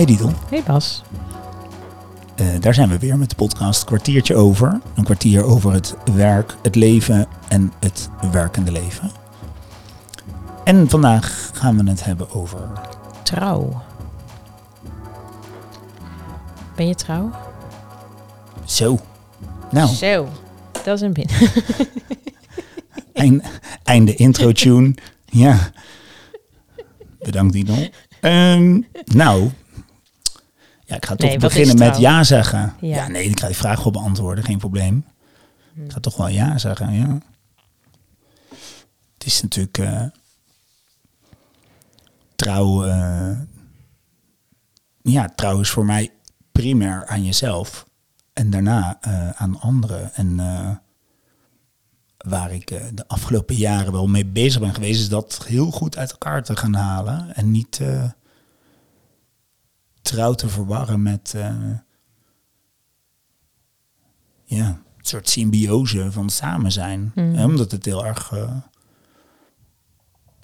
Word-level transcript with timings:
Hey 0.00 0.08
Didel, 0.08 0.32
Hey 0.48 0.62
Bas. 0.62 1.02
Eh, 2.36 2.46
daar 2.60 2.74
zijn 2.74 2.88
we 2.88 2.98
weer 2.98 3.18
met 3.18 3.30
de 3.30 3.36
podcast 3.36 3.84
Kwartiertje 3.84 4.34
Over. 4.34 4.80
Een 4.94 5.04
kwartier 5.04 5.44
over 5.44 5.72
het 5.72 5.96
werk, 6.14 6.56
het 6.62 6.74
leven 6.74 7.26
en 7.48 7.72
het 7.80 8.10
werkende 8.32 8.72
leven. 8.72 9.10
En 10.64 10.88
vandaag 10.88 11.50
gaan 11.54 11.84
we 11.84 11.90
het 11.90 12.04
hebben 12.04 12.30
over... 12.30 12.70
Trouw. 13.22 13.82
Ben 16.76 16.86
je 16.86 16.94
trouw? 16.94 17.30
Zo. 18.64 18.98
Nou, 19.70 19.88
Zo. 19.88 20.28
Dat 20.84 20.94
is 20.94 21.00
een 21.00 21.12
bin. 21.12 21.28
eind, 23.12 23.42
einde 23.84 24.14
intro 24.14 24.52
tune. 24.52 24.94
Ja. 25.24 25.70
Bedankt 27.18 27.52
Didel. 27.52 27.88
Ehm, 28.20 28.80
nou, 29.04 29.50
ja, 30.90 30.96
ik 30.96 31.04
ga 31.06 31.14
toch 31.16 31.28
Nee, 31.28 31.38
beginnen 31.38 31.78
met 31.78 31.98
ja 31.98 32.24
zeggen. 32.24 32.74
Ja. 32.80 32.96
Ja. 32.96 33.08
nee, 33.08 33.24
ik 33.24 33.40
ga 33.40 33.46
die 33.46 33.56
vraag 33.56 33.82
wel 33.82 33.92
beantwoorden, 33.92 34.44
geen 34.44 34.58
probleem. 34.58 35.04
Ik 35.84 35.92
ga 35.92 36.00
toch 36.00 36.16
wel 36.16 36.28
ja 36.28 36.58
zeggen, 36.58 36.92
ja. 36.92 37.18
Het 39.14 39.26
is 39.26 39.42
natuurlijk 39.42 39.78
eh, 39.78 40.02
trouw. 42.36 42.84
eh, 42.84 43.38
ja, 45.02 45.28
trouw 45.34 45.60
is 45.60 45.70
voor 45.70 45.84
mij 45.84 46.10
primair 46.52 47.06
aan 47.06 47.24
jezelf 47.24 47.86
en 48.32 48.50
daarna 48.50 48.98
eh, 49.00 49.30
aan 49.30 49.60
anderen. 49.60 50.14
En 50.14 50.36
waar 52.16 52.52
ik 52.52 52.66
de 52.96 53.04
afgelopen 53.08 53.54
jaren 53.54 53.92
wel 53.92 54.06
mee 54.06 54.26
bezig 54.26 54.60
ben 54.60 54.74
geweest, 54.74 55.00
is 55.00 55.08
dat 55.08 55.44
heel 55.46 55.70
goed 55.70 55.96
uit 55.96 56.10
elkaar 56.10 56.42
te 56.42 56.56
gaan 56.56 56.74
halen 56.74 57.34
en 57.36 57.50
niet 57.50 57.80
trouw 60.10 60.34
te 60.34 60.48
verwarren 60.48 61.02
met. 61.02 61.32
eh, 61.34 61.56
ja, 64.44 64.66
een 64.68 65.06
soort 65.06 65.28
symbiose 65.28 66.12
van 66.12 66.30
samen 66.30 66.72
zijn. 66.72 67.12
Mm. 67.14 67.34
Hè, 67.34 67.44
omdat 67.44 67.70
het 67.70 67.84
heel 67.84 68.06
erg. 68.06 68.32
eh, 68.32 68.56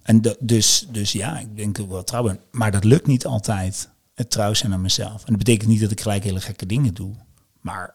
en 0.03 0.23
dus, 0.41 0.87
dus 0.91 1.13
ja, 1.13 1.39
ik 1.39 1.57
denk 1.57 1.77
dat 1.77 1.85
ik 1.85 1.91
wel 1.91 2.05
trouw 2.05 2.23
ben. 2.23 2.41
Maar 2.51 2.71
dat 2.71 2.85
lukt 2.85 3.07
niet 3.07 3.27
altijd. 3.27 3.91
Het 4.15 4.31
trouw 4.31 4.55
zijn 4.55 4.73
aan 4.73 4.81
mezelf. 4.81 5.21
En 5.25 5.29
dat 5.29 5.39
betekent 5.39 5.69
niet 5.71 5.81
dat 5.81 5.91
ik 5.91 6.01
gelijk 6.01 6.25
hele 6.25 6.41
gekke 6.41 6.67
dingen 6.67 6.95
doe. 6.95 7.15
Maar 7.61 7.95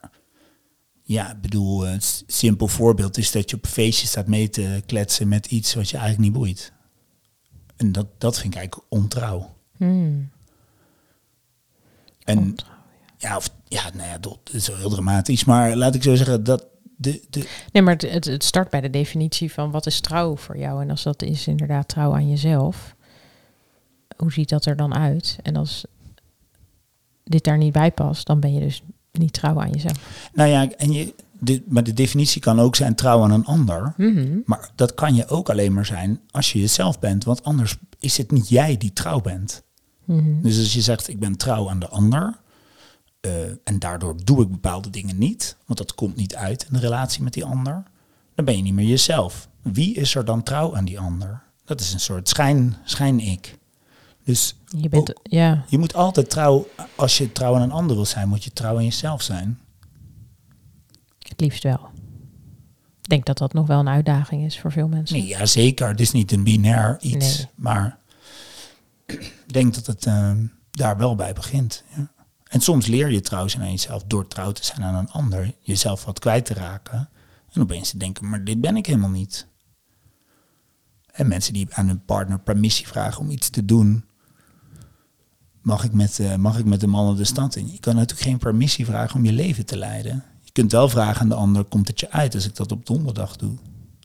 ja, 1.04 1.32
ik 1.32 1.42
bedoel, 1.42 1.88
een 1.88 2.02
s- 2.02 2.24
simpel 2.28 2.68
voorbeeld 2.68 3.18
is 3.18 3.32
dat 3.32 3.50
je 3.50 3.56
op 3.56 3.64
een 3.66 3.70
feestje 3.72 4.08
staat 4.08 4.28
mee 4.28 4.50
te 4.50 4.84
kletsen 4.86 5.28
met 5.28 5.46
iets 5.46 5.74
wat 5.74 5.90
je 5.90 5.98
eigenlijk 5.98 6.28
niet 6.30 6.40
boeit. 6.42 6.74
En 7.76 7.92
dat, 7.92 8.08
dat 8.18 8.40
vind 8.40 8.54
ik 8.54 8.60
eigenlijk 8.60 8.92
ontrouw. 8.92 9.56
Hmm. 9.78 10.30
En 12.38 12.56
ja, 13.18 13.38
of, 13.38 13.50
ja, 13.68 13.90
nou 13.94 14.10
ja, 14.10 14.18
dat 14.18 14.40
is 14.52 14.68
wel 14.68 14.78
heel 14.78 14.90
dramatisch. 14.90 15.46
Maar 15.46 15.76
laat 15.76 15.96
ik 15.96 16.04
zo 16.04 16.16
zeggen, 16.16 16.44
dat 16.44 16.66
de, 16.98 17.22
de, 17.30 17.48
Nee, 17.72 17.84
maar 17.84 17.94
het, 17.94 18.12
het, 18.12 18.26
het 18.26 18.44
start 18.44 18.70
bij 18.70 18.82
de 18.82 18.90
definitie 18.90 19.52
van 19.52 19.72
wat 19.72 19.86
is 19.86 20.00
trouw 20.00 20.36
voor 20.36 20.58
jou. 20.58 20.82
En 20.82 20.90
als 20.90 21.04
dat 21.04 21.22
is 21.22 21.48
inderdaad 21.48 21.88
trouw 21.88 22.14
aan 22.14 22.30
jezelf, 22.30 22.96
hoe 24.18 24.32
ziet 24.32 24.50
dat 24.50 24.66
er 24.66 24.76
dan 24.76 24.96
uit? 24.96 25.38
En 25.42 25.56
als 25.56 25.86
dit 27.24 27.44
daar 27.44 27.58
niet 27.58 27.74
bij 27.74 27.92
past, 27.92 28.28
dan 28.28 28.40
ben 28.40 28.54
je 28.54 28.60
dus 28.60 28.84
niet 29.12 29.34
trouw 29.34 29.62
aan 29.62 29.72
jezelf. 29.72 30.30
Nou 30.34 30.50
ja, 30.50 30.72
en 30.72 30.92
je, 30.92 31.14
de, 31.40 31.64
maar 31.68 31.84
de 31.84 31.94
definitie 31.94 32.42
kan 32.42 32.60
ook 32.60 32.76
zijn 32.76 32.96
trouw 32.96 33.24
aan 33.24 33.32
een 33.32 33.46
ander. 33.46 33.94
Mhm. 33.98 34.40
Maar 34.46 34.70
dat 34.76 34.94
kan 34.94 35.16
je 35.16 35.28
ook 35.28 35.50
alleen 35.50 35.74
maar 35.74 35.86
zijn 35.86 36.20
als 36.32 36.54
je 36.54 36.60
jezelf 36.60 37.00
bent. 37.00 37.24
Want 37.24 37.44
anders 37.44 37.78
is 38.00 38.18
het 38.18 38.32
niet 38.32 38.50
jij 38.50 38.78
die 38.78 38.94
trouw 38.94 39.22
bent. 39.22 39.64
Mhm. 40.06 40.42
Dus 40.42 40.58
als 40.60 40.74
je 40.74 40.82
zegt, 40.82 41.08
ik 41.08 41.20
ben 41.20 41.38
trouw 41.38 41.70
aan 41.70 41.80
de 41.80 41.88
ander. 41.88 42.40
eh, 43.22 43.44
en 43.64 43.80
daardoor 43.80 44.16
doe 44.24 44.42
ik 44.42 44.50
bepaalde 44.52 44.90
dingen 44.90 45.18
niet. 45.18 45.58
Want 45.66 45.80
dat 45.80 45.96
komt 45.96 46.16
niet 46.16 46.36
uit 46.36 46.64
in 46.64 46.74
de 46.74 46.80
relatie 46.80 47.24
met 47.24 47.34
die 47.34 47.46
ander. 47.46 47.84
Dan 48.36 48.46
ben 48.46 48.56
je 48.58 48.62
niet 48.64 48.74
meer 48.74 48.88
jezelf. 48.88 49.48
Wie 49.62 49.94
is 49.96 50.16
er 50.16 50.26
dan 50.26 50.44
trouw 50.44 50.76
aan 50.76 50.86
die 50.86 51.00
ander? 51.00 51.42
Dat 51.66 51.80
is 51.80 51.94
een 51.94 52.00
soort 52.00 52.30
schijn, 52.30 52.76
schijn-ik. 52.84 53.58
Dus 54.24 54.56
Je 54.78 54.90
bent, 54.90 55.14
ja, 55.24 55.66
je 55.70 55.78
moet 55.78 55.94
altijd 55.94 56.30
trouw, 56.30 56.68
als 56.96 57.18
je 57.18 57.32
trouw 57.32 57.56
aan 57.56 57.62
een 57.62 57.72
ander 57.72 57.96
wil 57.96 58.06
zijn, 58.06 58.30
moet 58.30 58.44
je 58.44 58.54
trouw 58.54 58.76
aan 58.76 58.84
jezelf 58.84 59.22
zijn. 59.22 59.60
het 61.20 61.40
liefst 61.42 61.64
wel. 61.64 61.90
Ik 63.02 63.10
denk 63.10 63.26
dat 63.26 63.38
dat 63.38 63.54
nog 63.54 63.68
wel 63.68 63.80
een 63.80 63.88
uitdaging 63.90 64.46
is 64.46 64.60
voor 64.60 64.72
veel 64.72 64.88
mensen. 64.88 65.18
Nee, 65.18 65.28
ja, 65.28 65.46
zeker. 65.46 65.88
Het 65.88 66.00
is 66.00 66.12
niet 66.12 66.32
een 66.32 66.44
binair 66.44 66.98
iets. 67.02 67.38
Nee. 67.38 67.48
Maar 67.56 67.98
ik 69.20 69.34
denk 69.54 69.74
dat 69.74 69.86
het 69.86 70.06
eh, 70.06 70.32
daar 70.72 70.98
wel 70.98 71.16
bij 71.16 71.34
begint. 71.34 71.84
Ja. 71.96 72.12
En 72.48 72.60
soms 72.62 72.86
leer 72.86 73.12
je 73.12 73.22
trouw 73.22 73.48
zijn 73.48 73.64
aan 73.64 73.72
jezelf 73.72 74.04
door 74.04 74.28
trouw 74.28 74.52
te 74.52 74.66
zijn 74.66 74.84
aan 74.84 74.96
een 74.96 75.12
ander. 75.12 75.54
Jezelf 75.60 76.06
wat 76.06 76.20
kwijt 76.20 76.46
te 76.46 76.54
raken. 76.54 77.10
En 77.54 77.62
opeens 77.62 77.90
te 77.90 77.98
denken, 77.98 78.30
maar 78.30 78.44
dit 78.44 78.62
ben 78.62 78.76
ik 78.78 78.86
helemaal 78.86 79.10
niet. 79.10 79.48
En 81.12 81.28
mensen 81.28 81.54
die 81.54 81.68
aan 81.72 81.88
hun 81.88 82.06
partner 82.06 82.40
permissie 82.40 82.88
vragen 82.88 83.22
om 83.22 83.30
iets 83.30 83.50
te 83.50 83.66
doen. 83.66 84.06
Mag 85.62 85.84
ik 85.84 85.94
met, 85.94 86.20
eh, 86.20 86.36
mag 86.36 86.58
ik 86.58 86.66
met 86.66 86.80
de 86.80 86.88
mannen 86.88 87.16
de 87.16 87.24
stad 87.24 87.56
in? 87.56 87.72
Je 87.72 87.80
kan 87.80 87.96
natuurlijk 87.96 88.22
geen 88.22 88.38
permissie 88.38 88.86
vragen 88.86 89.16
om 89.16 89.26
je 89.26 89.32
leven 89.34 89.66
te 89.66 89.78
leiden. 89.78 90.24
Je 90.42 90.52
kunt 90.52 90.72
wel 90.72 90.90
vragen 90.90 91.22
aan 91.22 91.30
de 91.30 91.36
ander, 91.36 91.64
komt 91.64 91.88
het 91.88 92.00
je 92.00 92.12
uit 92.12 92.36
als 92.36 92.46
ik 92.46 92.56
dat 92.56 92.72
op 92.72 92.86
donderdag 92.86 93.36
doe? 93.36 93.54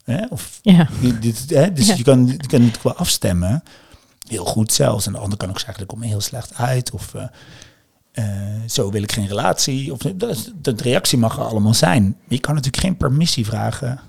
Hè? 0.05 0.27
Of 0.27 0.59
Ja, 0.63 0.89
dit, 1.21 1.51
hè, 1.51 1.73
dus 1.73 1.87
Ja. 1.87 1.95
je 1.95 2.03
kan, 2.03 2.27
je 2.27 2.47
kan 2.47 2.63
het 2.63 2.83
wel 2.83 2.95
afstemmen. 2.95 3.63
Heel 4.27 4.45
goed 4.45 4.73
zelfs. 4.73 5.07
En 5.07 5.13
de 5.13 5.19
ander 5.19 5.39
kan 5.39 5.49
ook 5.49 5.59
zeggen, 5.59 5.79
dat 5.79 5.87
komt 5.87 6.01
me 6.01 6.07
heel 6.07 6.21
slecht 6.21 6.55
uit. 6.55 6.91
Of 6.91 7.15
eh, 7.15 7.27
eh, 8.13 8.63
zo 8.69 8.91
wil 8.91 9.03
ik 9.03 9.13
geen 9.13 9.27
relatie. 9.27 9.93
Of, 9.93 9.99
dat, 9.99 10.31
is- 10.31 10.53
de 10.63 10.75
reactie 10.77 11.19
mag 11.19 11.37
er 11.37 11.45
allemaal 11.45 11.75
zijn. 11.75 12.17
Je 12.29 12.39
kan 12.41 12.55
natuurlijk 12.55 12.83
geen 12.83 12.97
permissie 12.97 13.45
vragen. 13.47 14.01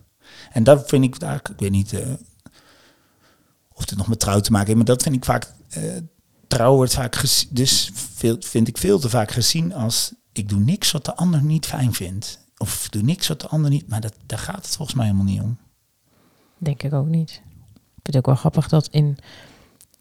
En 0.52 0.64
dat 0.64 0.88
vind 0.90 1.04
ik 1.04 1.18
eigenlijk, 1.22 1.50
ik 1.50 1.60
weet 1.60 1.72
niet 1.72 1.94
eh, 1.94 2.08
of 3.74 3.90
het 3.90 3.98
nog 3.98 4.08
met 4.08 4.20
trouw 4.20 4.40
te 4.40 4.52
maken 4.52 4.66
heeft. 4.68 4.78
Maar 4.78 4.96
dat 4.96 5.04
vind 5.04 5.16
ik 5.16 5.26
vaak, 5.26 5.52
eh, 5.70 5.84
trouw 6.48 6.76
wordt 6.76 6.94
vaak, 6.94 7.16
gezi- 7.16 7.48
dus 7.50 7.92
vind 8.40 8.68
ik 8.68 8.78
veel 8.78 9.00
te 9.00 9.10
vaak 9.10 9.32
gezien 9.32 9.74
als... 9.74 10.14
Ik 10.32 10.50
doe 10.50 10.60
niks 10.60 10.92
wat 10.92 11.06
de 11.06 11.16
ander 11.16 11.44
niet 11.44 11.66
fijn 11.66 11.94
vindt. 11.94 12.40
Of 12.58 12.90
doe 12.90 13.02
niks 13.02 13.28
wat 13.28 13.42
de 13.42 13.48
ander 13.48 13.70
niet... 13.70 13.88
Maar 13.90 14.02
dat, 14.02 14.14
daar 14.26 14.40
gaat 14.40 14.66
het 14.66 14.76
volgens 14.76 14.98
mij 14.98 15.06
helemaal 15.06 15.26
niet 15.28 15.42
om. 15.42 15.58
denk 16.58 16.84
ik 16.84 16.94
ook 16.94 17.08
niet. 17.08 17.30
Ik 17.30 18.04
vind 18.04 18.08
het 18.08 18.18
ook 18.18 18.26
wel 18.26 18.36
grappig 18.36 18.68
dat 18.68 18.88
in 18.88 19.18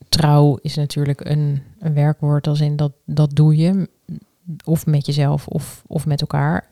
trouw 0.09 0.59
is 0.63 0.75
natuurlijk 0.75 1.25
een, 1.25 1.63
een 1.79 1.95
werkwoord 1.95 2.47
als 2.47 2.61
in 2.61 2.77
dat, 2.77 2.93
dat 3.05 3.37
doe 3.37 3.57
je. 3.57 3.89
Of 4.65 4.87
met 4.87 5.07
jezelf 5.07 5.47
of, 5.47 5.83
of 5.87 6.07
met 6.07 6.21
elkaar. 6.21 6.69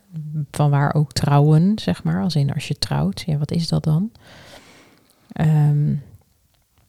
Van 0.51 0.69
waar 0.69 0.93
ook 0.93 1.11
trouwen, 1.11 1.79
zeg 1.79 2.03
maar. 2.03 2.21
Als 2.21 2.35
in 2.35 2.53
als 2.53 2.67
je 2.67 2.77
trouwt. 2.77 3.23
Ja, 3.25 3.37
wat 3.37 3.51
is 3.51 3.67
dat 3.67 3.83
dan? 3.83 4.11
Ehm, 5.31 5.91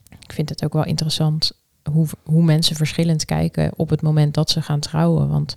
ik 0.09 0.33
vind 0.33 0.49
het 0.49 0.65
ook 0.65 0.73
wel 0.73 0.85
interessant 0.85 1.53
hoe, 1.93 2.07
hoe 2.23 2.43
mensen 2.43 2.77
verschillend 2.77 3.25
kijken 3.25 3.73
op 3.77 3.91
het 3.91 4.03
moment 4.03 4.35
dat 4.35 4.51
ze 4.51 4.63
gaan 4.63 4.81
trouwen. 4.81 5.29
Want 5.29 5.57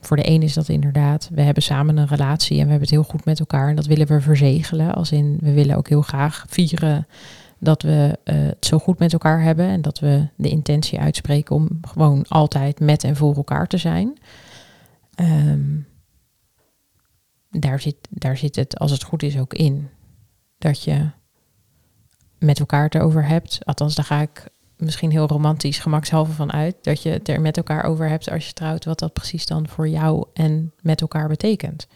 voor 0.00 0.16
de 0.16 0.28
een 0.28 0.42
is 0.42 0.54
dat 0.54 0.68
inderdaad, 0.68 1.28
we 1.32 1.42
hebben 1.42 1.62
samen 1.62 1.96
een 1.96 2.06
relatie 2.06 2.58
en 2.58 2.64
we 2.64 2.70
hebben 2.70 2.88
het 2.88 2.90
heel 2.90 3.02
goed 3.02 3.24
met 3.24 3.40
elkaar. 3.40 3.68
En 3.68 3.76
dat 3.76 3.86
willen 3.86 4.06
we 4.06 4.20
verzegelen. 4.20 4.94
Als 4.94 5.12
in, 5.12 5.36
we 5.40 5.52
willen 5.52 5.76
ook 5.76 5.88
heel 5.88 6.02
graag 6.02 6.44
vieren 6.48 7.06
dat 7.58 7.82
we 7.82 8.18
eh, 8.24 8.36
het 8.36 8.66
zo 8.66 8.78
goed 8.78 8.98
met 8.98 9.12
elkaar 9.12 9.42
hebben. 9.42 9.66
En 9.66 9.82
dat 9.82 9.98
we 9.98 10.28
de 10.36 10.48
intentie 10.48 10.98
uitspreken 10.98 11.54
om 11.56 11.68
gewoon 11.88 12.24
altijd 12.28 12.80
met 12.80 13.04
en 13.04 13.16
voor 13.16 13.34
elkaar 13.34 13.66
te 13.66 13.78
zijn. 13.78 14.18
Ehm, 15.14 15.80
daar, 17.50 17.80
zit, 17.80 17.96
daar 18.10 18.36
zit 18.36 18.56
het, 18.56 18.78
als 18.78 18.90
het 18.90 19.02
goed 19.02 19.22
is, 19.22 19.38
ook 19.38 19.54
in. 19.54 19.88
Dat 20.58 20.82
je 20.82 21.10
met 22.38 22.58
elkaar 22.58 22.88
erover 22.88 23.26
hebt. 23.26 23.64
Althans, 23.64 23.94
daar 23.94 24.04
ga 24.04 24.20
ik 24.20 24.48
misschien 24.76 25.10
heel 25.10 25.26
romantisch 25.26 25.78
gemakshalve 25.78 26.32
van 26.32 26.52
uit. 26.52 26.76
Dat 26.82 27.02
je 27.02 27.10
het 27.10 27.28
er 27.28 27.40
met 27.40 27.56
elkaar 27.56 27.84
over 27.84 28.08
hebt 28.08 28.30
als 28.30 28.46
je 28.46 28.52
trouwt. 28.52 28.84
Wat 28.84 28.98
dat 28.98 29.12
precies 29.12 29.46
dan 29.46 29.68
voor 29.68 29.88
jou 29.88 30.26
en 30.32 30.72
met 30.80 31.00
elkaar 31.00 31.28
betekent. 31.28 31.86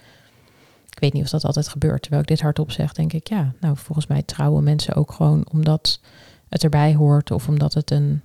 Ik 0.91 0.99
weet 1.01 1.13
niet 1.13 1.23
of 1.25 1.31
dat 1.31 1.45
altijd 1.45 1.69
gebeurt. 1.69 2.01
Terwijl 2.03 2.23
ik 2.23 2.29
dit 2.29 2.41
hardop 2.41 2.71
zeg, 2.73 2.93
denk 2.93 3.13
ik, 3.13 3.29
ja, 3.29 3.53
nou, 3.61 3.77
volgens 3.77 4.07
mij 4.07 4.23
trouwen 4.23 4.65
mensen 4.65 4.95
ook 4.95 5.13
gewoon 5.13 5.47
omdat 5.53 6.01
het 6.49 6.63
erbij 6.65 6.95
hoort. 6.95 7.31
Of 7.31 7.49
omdat 7.49 7.75
het 7.75 7.91
een 7.91 8.23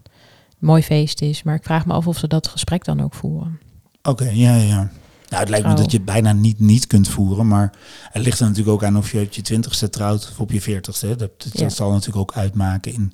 mooi 0.57 0.81
feest 0.83 1.21
is. 1.21 1.43
Maar 1.43 1.55
ik 1.55 1.63
vraag 1.63 1.85
me 1.85 1.93
af 1.93 2.07
of 2.07 2.17
ze 2.17 2.27
dat 2.27 2.47
gesprek 2.47 2.83
dan 2.85 3.01
ook 3.01 3.13
voeren. 3.13 3.59
Oké, 4.01 4.29
ja, 4.29 4.55
ja. 4.55 4.91
Nou, 5.29 5.41
het 5.41 5.49
lijkt 5.49 5.67
me 5.67 5.73
dat 5.73 5.91
je 5.91 5.97
het 5.97 6.05
bijna 6.05 6.33
niet 6.33 6.59
niet 6.59 6.87
kunt 6.87 7.07
voeren, 7.07 7.47
maar 7.47 7.73
het 8.11 8.23
ligt 8.23 8.39
er 8.39 8.45
natuurlijk 8.47 8.73
ook 8.75 8.83
aan 8.83 8.97
of 8.97 9.11
je 9.11 9.21
op 9.21 9.31
je 9.31 9.41
twintigste 9.41 9.89
trouwt 9.89 10.29
of 10.31 10.39
op 10.39 10.51
je 10.51 10.61
veertigste. 10.61 11.07
Dat, 11.15 11.43
dat, 11.43 11.57
Ja. 11.59 11.69
zal 11.69 11.91
natuurlijk 11.91 12.17
ook 12.17 12.37
uitmaken 12.37 12.93
in 12.93 13.13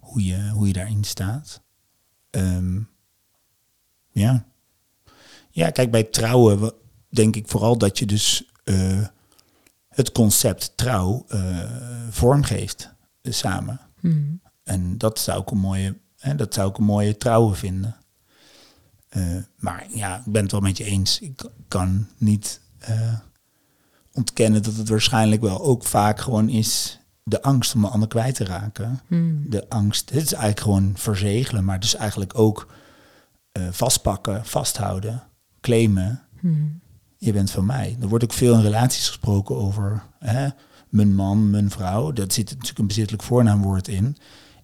hoe 0.00 0.24
je, 0.24 0.50
hoe 0.50 0.66
je 0.66 0.72
daarin 0.72 1.04
staat. 1.04 1.62
Ehm, 2.30 2.80
ja. 4.10 4.44
Ja, 5.50 5.70
kijk, 5.70 5.90
bij 5.90 6.02
trouwen 6.04 6.60
we- 6.60 6.74
denk 7.08 7.36
ik 7.36 7.48
vooral 7.48 7.78
dat 7.78 7.98
je 7.98 8.06
dus 8.06 8.51
eh, 8.64 9.06
het 9.88 10.12
concept 10.12 10.72
trouw 10.76 11.24
eh, 11.28 11.58
vormgeeft 12.10 12.90
samen. 13.22 13.80
Hmm. 14.00 14.40
En 14.62 14.98
dat 14.98 15.18
zou 15.18 15.40
ik 15.40 15.50
een 15.50 15.58
mooie, 15.58 15.98
hè, 16.18 16.34
dat 16.34 16.54
zou 16.54 16.70
ik 16.70 16.78
een 16.78 16.84
mooie 16.84 17.16
trouwen 17.16 17.56
vinden. 17.56 17.96
Eh, 19.08 19.36
maar 19.56 19.86
ja, 19.94 20.18
ik 20.18 20.32
ben 20.32 20.42
het 20.42 20.52
wel 20.52 20.60
met 20.60 20.76
je 20.76 20.84
eens. 20.84 21.20
Ik 21.20 21.50
kan 21.68 22.06
niet 22.16 22.60
ontkennen 24.12 24.62
dat 24.62 24.76
het 24.76 24.88
waarschijnlijk 24.88 25.40
wel 25.40 25.60
ook 25.60 25.84
vaak 25.84 26.20
gewoon 26.20 26.48
is 26.48 27.00
de 27.22 27.42
angst 27.42 27.74
om 27.74 27.84
een 27.84 27.90
ander 27.90 28.08
kwijt 28.08 28.34
te 28.34 28.44
raken. 28.44 29.00
Hmm. 29.06 29.50
De 29.50 29.68
angst, 29.68 30.10
het 30.10 30.22
is 30.22 30.32
eigenlijk 30.32 30.60
gewoon 30.60 30.92
verzegelen, 30.96 31.64
maar 31.64 31.80
dus 31.80 31.94
eigenlijk 31.94 32.38
ook 32.38 32.72
vastpakken, 33.70 34.46
vasthouden, 34.46 35.22
claimen. 35.60 36.22
Hmm. 36.40 36.80
Je 37.24 37.32
bent 37.32 37.50
van 37.50 37.66
mij. 37.66 37.96
Er 38.00 38.08
wordt 38.08 38.24
ook 38.24 38.32
veel 38.32 38.54
in 38.54 38.62
relaties 38.62 39.06
gesproken 39.06 39.56
over 39.56 40.02
hè, 40.18 40.48
mijn 40.88 41.14
man, 41.14 41.50
mijn 41.50 41.70
vrouw. 41.70 42.12
Dat 42.12 42.32
zit 42.32 42.50
natuurlijk 42.50 42.78
een 42.78 42.86
bezittelijk 42.86 43.22
voornaamwoord 43.22 43.88
in. 43.88 44.16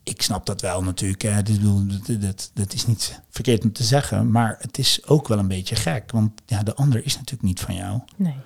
Ik 0.02 0.22
snap 0.22 0.46
dat 0.46 0.60
wel 0.60 0.82
natuurlijk. 0.82 1.22
Hè. 1.22 1.42
Dat, 1.42 2.20
dat, 2.20 2.50
dat 2.54 2.72
is 2.72 2.86
niet 2.86 3.20
verkeerd 3.30 3.64
om 3.64 3.72
te 3.72 3.84
zeggen. 3.84 4.30
Maar 4.30 4.56
het 4.60 4.78
is 4.78 5.06
ook 5.06 5.28
wel 5.28 5.38
een 5.38 5.48
beetje 5.48 5.74
gek. 5.74 6.10
Want 6.10 6.30
ja, 6.46 6.62
de 6.62 6.74
ander 6.74 7.04
is 7.04 7.14
natuurlijk 7.14 7.42
niet 7.42 7.60
van 7.60 7.74
jou. 7.74 8.00
Nee. 8.16 8.36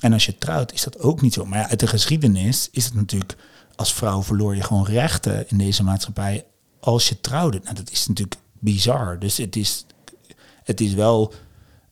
En 0.00 0.12
als 0.12 0.26
je 0.26 0.38
trouwt, 0.38 0.72
is 0.72 0.82
dat 0.82 0.98
ook 0.98 1.20
niet 1.20 1.34
zo. 1.34 1.44
Maar 1.44 1.58
ja, 1.58 1.68
uit 1.68 1.80
de 1.80 1.86
geschiedenis 1.86 2.68
is 2.70 2.84
het 2.84 2.94
natuurlijk... 2.94 3.36
als 3.76 3.94
vrouw 3.94 4.22
verloor 4.22 4.56
je 4.56 4.62
gewoon 4.62 4.86
rechten 4.86 5.48
in 5.48 5.58
deze 5.58 5.82
maatschappij... 5.82 6.44
als 6.80 7.08
je 7.08 7.20
trouwde. 7.20 7.60
Nou, 7.62 7.74
dat 7.74 7.90
is 7.90 8.06
natuurlijk 8.06 8.40
bizar. 8.58 9.18
Dus 9.18 9.36
het 9.36 9.56
is, 9.56 9.86
het 10.62 10.80
is 10.80 10.94
wel 10.94 11.32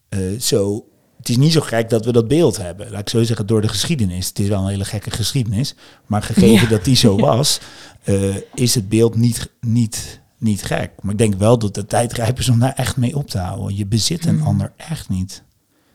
eh, 0.08 0.40
zo... 0.40 0.86
Het 1.26 1.34
is 1.36 1.42
niet 1.42 1.52
zo 1.52 1.60
gek 1.60 1.90
dat 1.90 2.04
we 2.04 2.12
dat 2.12 2.28
beeld 2.28 2.56
hebben. 2.56 2.90
Laat 2.90 3.00
ik 3.00 3.08
zo 3.08 3.22
zeggen, 3.22 3.46
door 3.46 3.60
de 3.60 3.68
geschiedenis. 3.68 4.28
Het 4.28 4.38
is 4.38 4.48
wel 4.48 4.62
een 4.62 4.68
hele 4.68 4.84
gekke 4.84 5.10
geschiedenis. 5.10 5.74
Maar 6.06 6.22
gegeven 6.22 6.48
Ja. 6.64 6.66
dat 6.68 6.84
die 6.84 6.96
zo 6.96 7.16
was... 7.30 7.60
eh, 8.02 8.36
is 8.54 8.74
het 8.74 8.88
beeld 8.88 9.14
niet, 9.16 9.50
niet, 9.60 10.20
niet 10.38 10.62
gek. 10.62 10.90
Maar 11.02 11.12
ik 11.12 11.18
denk 11.18 11.34
wel 11.34 11.58
dat 11.58 11.74
de 11.74 11.84
tijd 11.86 12.12
rijp 12.12 12.38
is 12.38 12.48
om 12.48 12.58
daar 12.58 12.72
echt 12.72 12.96
mee 12.96 13.16
op 13.16 13.28
te 13.30 13.38
houden. 13.38 13.76
Je 13.76 13.86
bezit 13.86 14.26
een 14.26 14.36
Mm. 14.36 14.42
ander 14.46 14.72
echt 14.76 15.08
niet. 15.08 15.42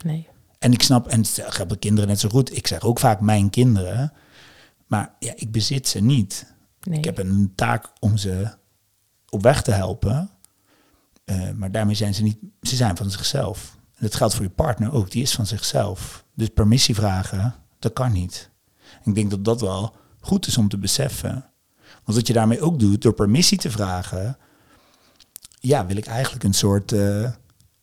Nee. 0.05 0.27
En 0.59 0.71
ik 0.73 0.81
snap, 0.83 1.07
en 1.07 1.21
dat 1.35 1.57
hebben 1.57 1.79
kinderen 1.79 2.09
net 2.09 2.19
zo 2.19 2.29
goed. 2.29 2.55
Ik 2.57 2.67
zeg 2.67 2.81
ook 2.81 2.99
vaak 2.99 3.19
mijn 3.21 3.49
kinderen. 3.49 4.13
Maar 4.87 5.13
ja, 5.19 5.33
ik 5.35 5.51
bezit 5.51 5.87
ze 5.87 5.99
niet. 5.99 6.53
nee. 6.83 6.97
Ik 6.97 7.05
heb 7.05 7.17
een 7.17 7.51
taak 7.55 7.85
om 7.99 8.17
ze 8.17 8.47
op 9.29 9.41
weg 9.43 9.61
te 9.61 9.71
helpen. 9.71 10.29
Eh, 11.25 11.51
maar 11.55 11.71
daarmee 11.71 11.95
zijn 11.95 12.13
ze 12.13 12.23
niet, 12.23 12.37
ze 12.61 12.75
zijn 12.75 12.97
van 12.97 13.09
zichzelf. 13.11 13.79
En 14.01 14.07
dat 14.07 14.15
geldt 14.15 14.35
voor 14.35 14.43
je 14.43 14.49
partner 14.49 14.93
ook, 14.93 15.11
die 15.11 15.21
is 15.21 15.31
van 15.31 15.45
zichzelf. 15.45 16.25
Dus 16.33 16.47
permissie 16.47 16.95
vragen, 16.95 17.55
dat 17.79 17.93
kan 17.93 18.11
niet. 18.11 18.49
En 19.03 19.09
ik 19.09 19.15
denk 19.15 19.29
dat 19.29 19.45
dat 19.45 19.61
wel 19.61 19.95
goed 20.19 20.47
is 20.47 20.57
om 20.57 20.69
te 20.69 20.77
beseffen. 20.77 21.45
Want 22.03 22.17
wat 22.17 22.27
je 22.27 22.33
daarmee 22.33 22.61
ook 22.61 22.79
doet, 22.79 23.01
door 23.01 23.13
permissie 23.13 23.57
te 23.57 23.71
vragen, 23.71 24.37
ja, 25.59 25.85
wil 25.85 25.97
ik 25.97 26.05
eigenlijk 26.05 26.43
een 26.43 26.53
soort, 26.53 26.91
eh, 26.91 27.29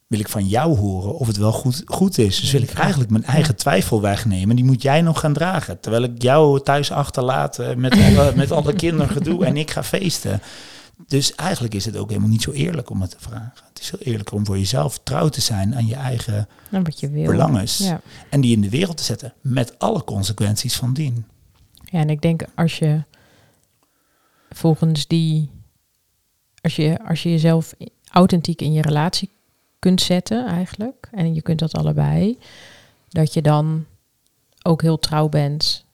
wil 0.06 0.20
ik 0.20 0.29
van 0.29 0.47
jou 0.47 0.76
horen 0.79 1.15
of 1.15 1.26
het 1.26 1.37
wel 1.37 1.53
goed, 1.53 1.82
goed 1.87 2.19
is. 2.19 2.41
Dus 2.41 2.53
wil 2.53 2.62
ik 2.62 2.73
eigenlijk 2.73 3.11
mijn 3.11 3.25
eigen 3.25 3.56
twijfel 3.56 4.00
wegnemen, 4.00 4.56
die 4.56 4.64
moet 4.64 4.82
jij 4.82 5.03
nog 5.03 5.21
gaan 5.21 5.32
dragen. 5.32 5.81
Terwijl 5.81 6.03
ik 6.03 6.23
jou 6.23 6.62
thuis 6.62 6.91
achterlaat 6.93 7.59
eh, 7.59 7.75
met 7.75 7.93
alle, 7.93 8.32
met 8.37 8.53
alle 8.53 8.73
kinderen 8.73 9.09
gedoe 9.09 9.44
en 9.44 9.56
ik 9.56 9.71
ga 9.71 9.82
feesten. 9.82 10.41
Dus 11.06 11.35
eigenlijk 11.35 11.75
is 11.75 11.85
het 11.85 11.97
ook 11.97 12.09
helemaal 12.09 12.29
niet 12.29 12.43
zo 12.43 12.50
eerlijk 12.50 12.91
om 12.91 13.00
het 13.00 13.11
te 13.11 13.17
vragen. 13.21 13.65
Het 13.69 13.81
is 13.81 13.91
heel 13.91 14.00
eerlijker 14.00 14.35
om 14.37 14.47
voor 14.47 14.59
jezelf 14.59 15.00
trouw 15.03 15.29
te 15.29 15.41
zijn 15.41 15.75
aan 15.75 15.87
je 15.87 15.95
eigen 15.95 16.49
Dan 16.71 16.85
wat 16.85 17.00
je 17.00 17.11
wil. 17.11 17.31
belangen. 17.31 17.67
Ja. 17.77 18.00
En 18.31 18.41
die 18.41 18.55
in 18.55 18.61
de 18.61 18.71
wereld 18.71 18.97
te 18.97 19.03
zetten 19.03 19.35
met 19.41 19.79
alle 19.79 20.05
consequenties 20.05 20.77
van 20.77 20.93
dien. 20.93 21.25
ja, 21.85 21.99
en 22.00 22.11
ik 22.11 22.21
denk 22.23 22.43
als 22.55 22.79
je 22.79 23.03
volgens 24.50 25.06
die... 25.06 25.50
Als 26.61 26.77
je, 26.77 26.99
als 27.06 27.23
je 27.23 27.31
jezelf 27.31 27.75
authentiek 28.11 28.61
in 28.61 28.73
je 28.73 28.83
relatie 28.83 29.31
kunt 29.79 30.00
zetten 30.00 30.47
eigenlijk... 30.47 31.09
en 31.11 31.35
je 31.35 31.43
kunt 31.43 31.59
dat 31.59 31.73
allebei... 31.73 32.39
dat 33.09 33.35
je 33.35 33.43
dan 33.43 33.85
ook 34.62 34.83
heel 34.83 34.99
trouw 34.99 35.29
bent 35.29 35.85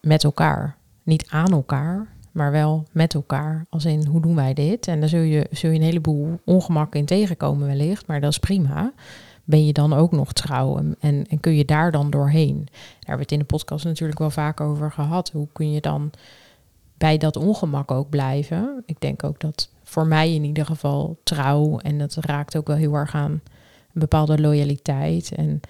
met 0.00 0.24
elkaar. 0.24 0.76
Niet 1.02 1.26
aan 1.28 1.52
elkaar, 1.52 2.16
maar 2.32 2.50
wel 2.50 2.84
met 2.92 3.14
elkaar. 3.14 3.66
Als 3.68 3.84
in, 3.84 4.06
hoe 4.06 4.20
doen 4.20 4.34
wij 4.34 4.54
dit? 4.54 4.88
En 4.88 5.00
dan 5.00 5.08
zul 5.08 5.20
je, 5.20 5.46
zul 5.50 5.70
je 5.70 5.76
een 5.76 5.84
heleboel 5.84 6.40
ongemak 6.44 6.94
in 6.94 7.04
tegenkomen 7.04 7.66
wellicht, 7.66 8.06
maar 8.06 8.20
dat 8.20 8.30
is 8.30 8.38
prima. 8.38 8.92
Ben 9.44 9.66
je 9.66 9.72
dan 9.72 9.92
ook 9.92 10.12
nog 10.12 10.32
trouw 10.32 10.78
en, 10.78 10.96
en, 11.00 11.26
en 11.26 11.40
kun 11.40 11.56
je 11.56 11.64
daar 11.64 11.92
dan 11.92 12.10
doorheen? 12.10 12.56
Daar 12.64 12.96
hebben 12.98 13.16
we 13.16 13.22
het 13.22 13.32
in 13.32 13.38
de 13.38 13.44
podcast 13.44 13.84
natuurlijk 13.84 14.18
wel 14.18 14.30
vaak 14.30 14.60
over 14.60 14.92
gehad. 14.92 15.30
Hoe 15.30 15.48
kun 15.52 15.72
je 15.72 15.80
dan 15.80 16.10
bij 16.98 17.18
dat 17.18 17.36
ongemak 17.36 17.90
ook 17.90 18.08
blijven? 18.08 18.82
Ik 18.86 19.00
denk 19.00 19.24
ook 19.24 19.40
dat 19.40 19.70
voor 19.82 20.06
mij 20.06 20.34
in 20.34 20.44
ieder 20.44 20.66
geval 20.66 21.18
trouw, 21.22 21.78
en 21.78 21.98
dat 21.98 22.14
raakt 22.14 22.56
ook 22.56 22.66
wel 22.66 22.76
heel 22.76 22.94
erg 22.94 23.14
aan 23.14 23.30
een 23.92 24.00
bepaalde 24.00 24.40
loyaliteit. 24.40 25.32
En 25.32 25.60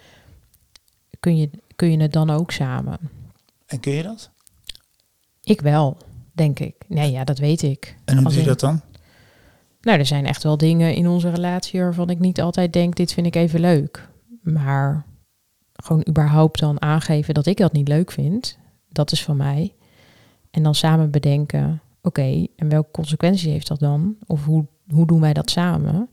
kun 1.21 1.37
je, 1.37 1.51
kun 1.77 1.91
je 1.91 2.01
het 2.01 2.13
dan 2.13 2.31
ook 2.31 2.51
samen? 2.51 2.99
En 3.67 3.81
kun 3.81 3.93
je 3.93 4.03
dat? 4.03 4.31
Ik 5.43 5.61
wel, 5.61 5.97
denk 6.39 6.59
ik. 6.59 6.75
Nee, 6.87 7.11
ja, 7.11 7.25
dat 7.25 7.39
weet 7.39 7.63
ik. 7.63 7.97
En 8.05 8.17
hoe 8.17 8.25
Als 8.25 8.35
doe 8.35 8.43
je 8.43 8.49
in- 8.49 8.55
dat 8.57 8.61
dan? 8.71 8.81
Nou, 9.81 9.99
er 9.99 10.07
zijn 10.07 10.27
echt 10.27 10.43
wel 10.43 10.57
dingen 10.57 10.95
in 10.95 11.09
onze 11.09 11.31
relatie 11.31 11.81
waarvan 11.81 12.11
ik 12.11 12.19
niet 12.19 12.41
altijd 12.41 12.73
denk, 12.73 12.97
dit 12.97 13.13
vind 13.13 13.27
ik 13.27 13.35
even 13.37 13.61
leuk. 13.61 14.09
Maar 14.43 15.05
gewoon 15.73 16.05
überhaupt 16.09 16.61
dan 16.61 16.83
aangeven 16.83 17.35
dat 17.35 17.47
ik 17.47 17.57
dat 17.57 17.73
niet 17.73 17.89
leuk 17.89 18.11
vind, 18.11 18.59
dat 18.89 19.13
is 19.13 19.23
van 19.23 19.37
mij. 19.37 19.75
En 20.51 20.63
dan 20.63 20.75
samen 20.75 21.11
bedenken, 21.11 21.81
oké, 22.03 22.47
en 22.57 22.69
welke 22.69 22.91
consequenties 22.91 23.43
heeft 23.45 23.69
dat 23.69 23.81
dan? 23.81 24.17
Of 24.27 24.45
hoe, 24.45 24.67
hoe 24.89 25.07
doen 25.07 25.21
wij 25.21 25.33
dat 25.33 25.51
samen? 25.51 26.09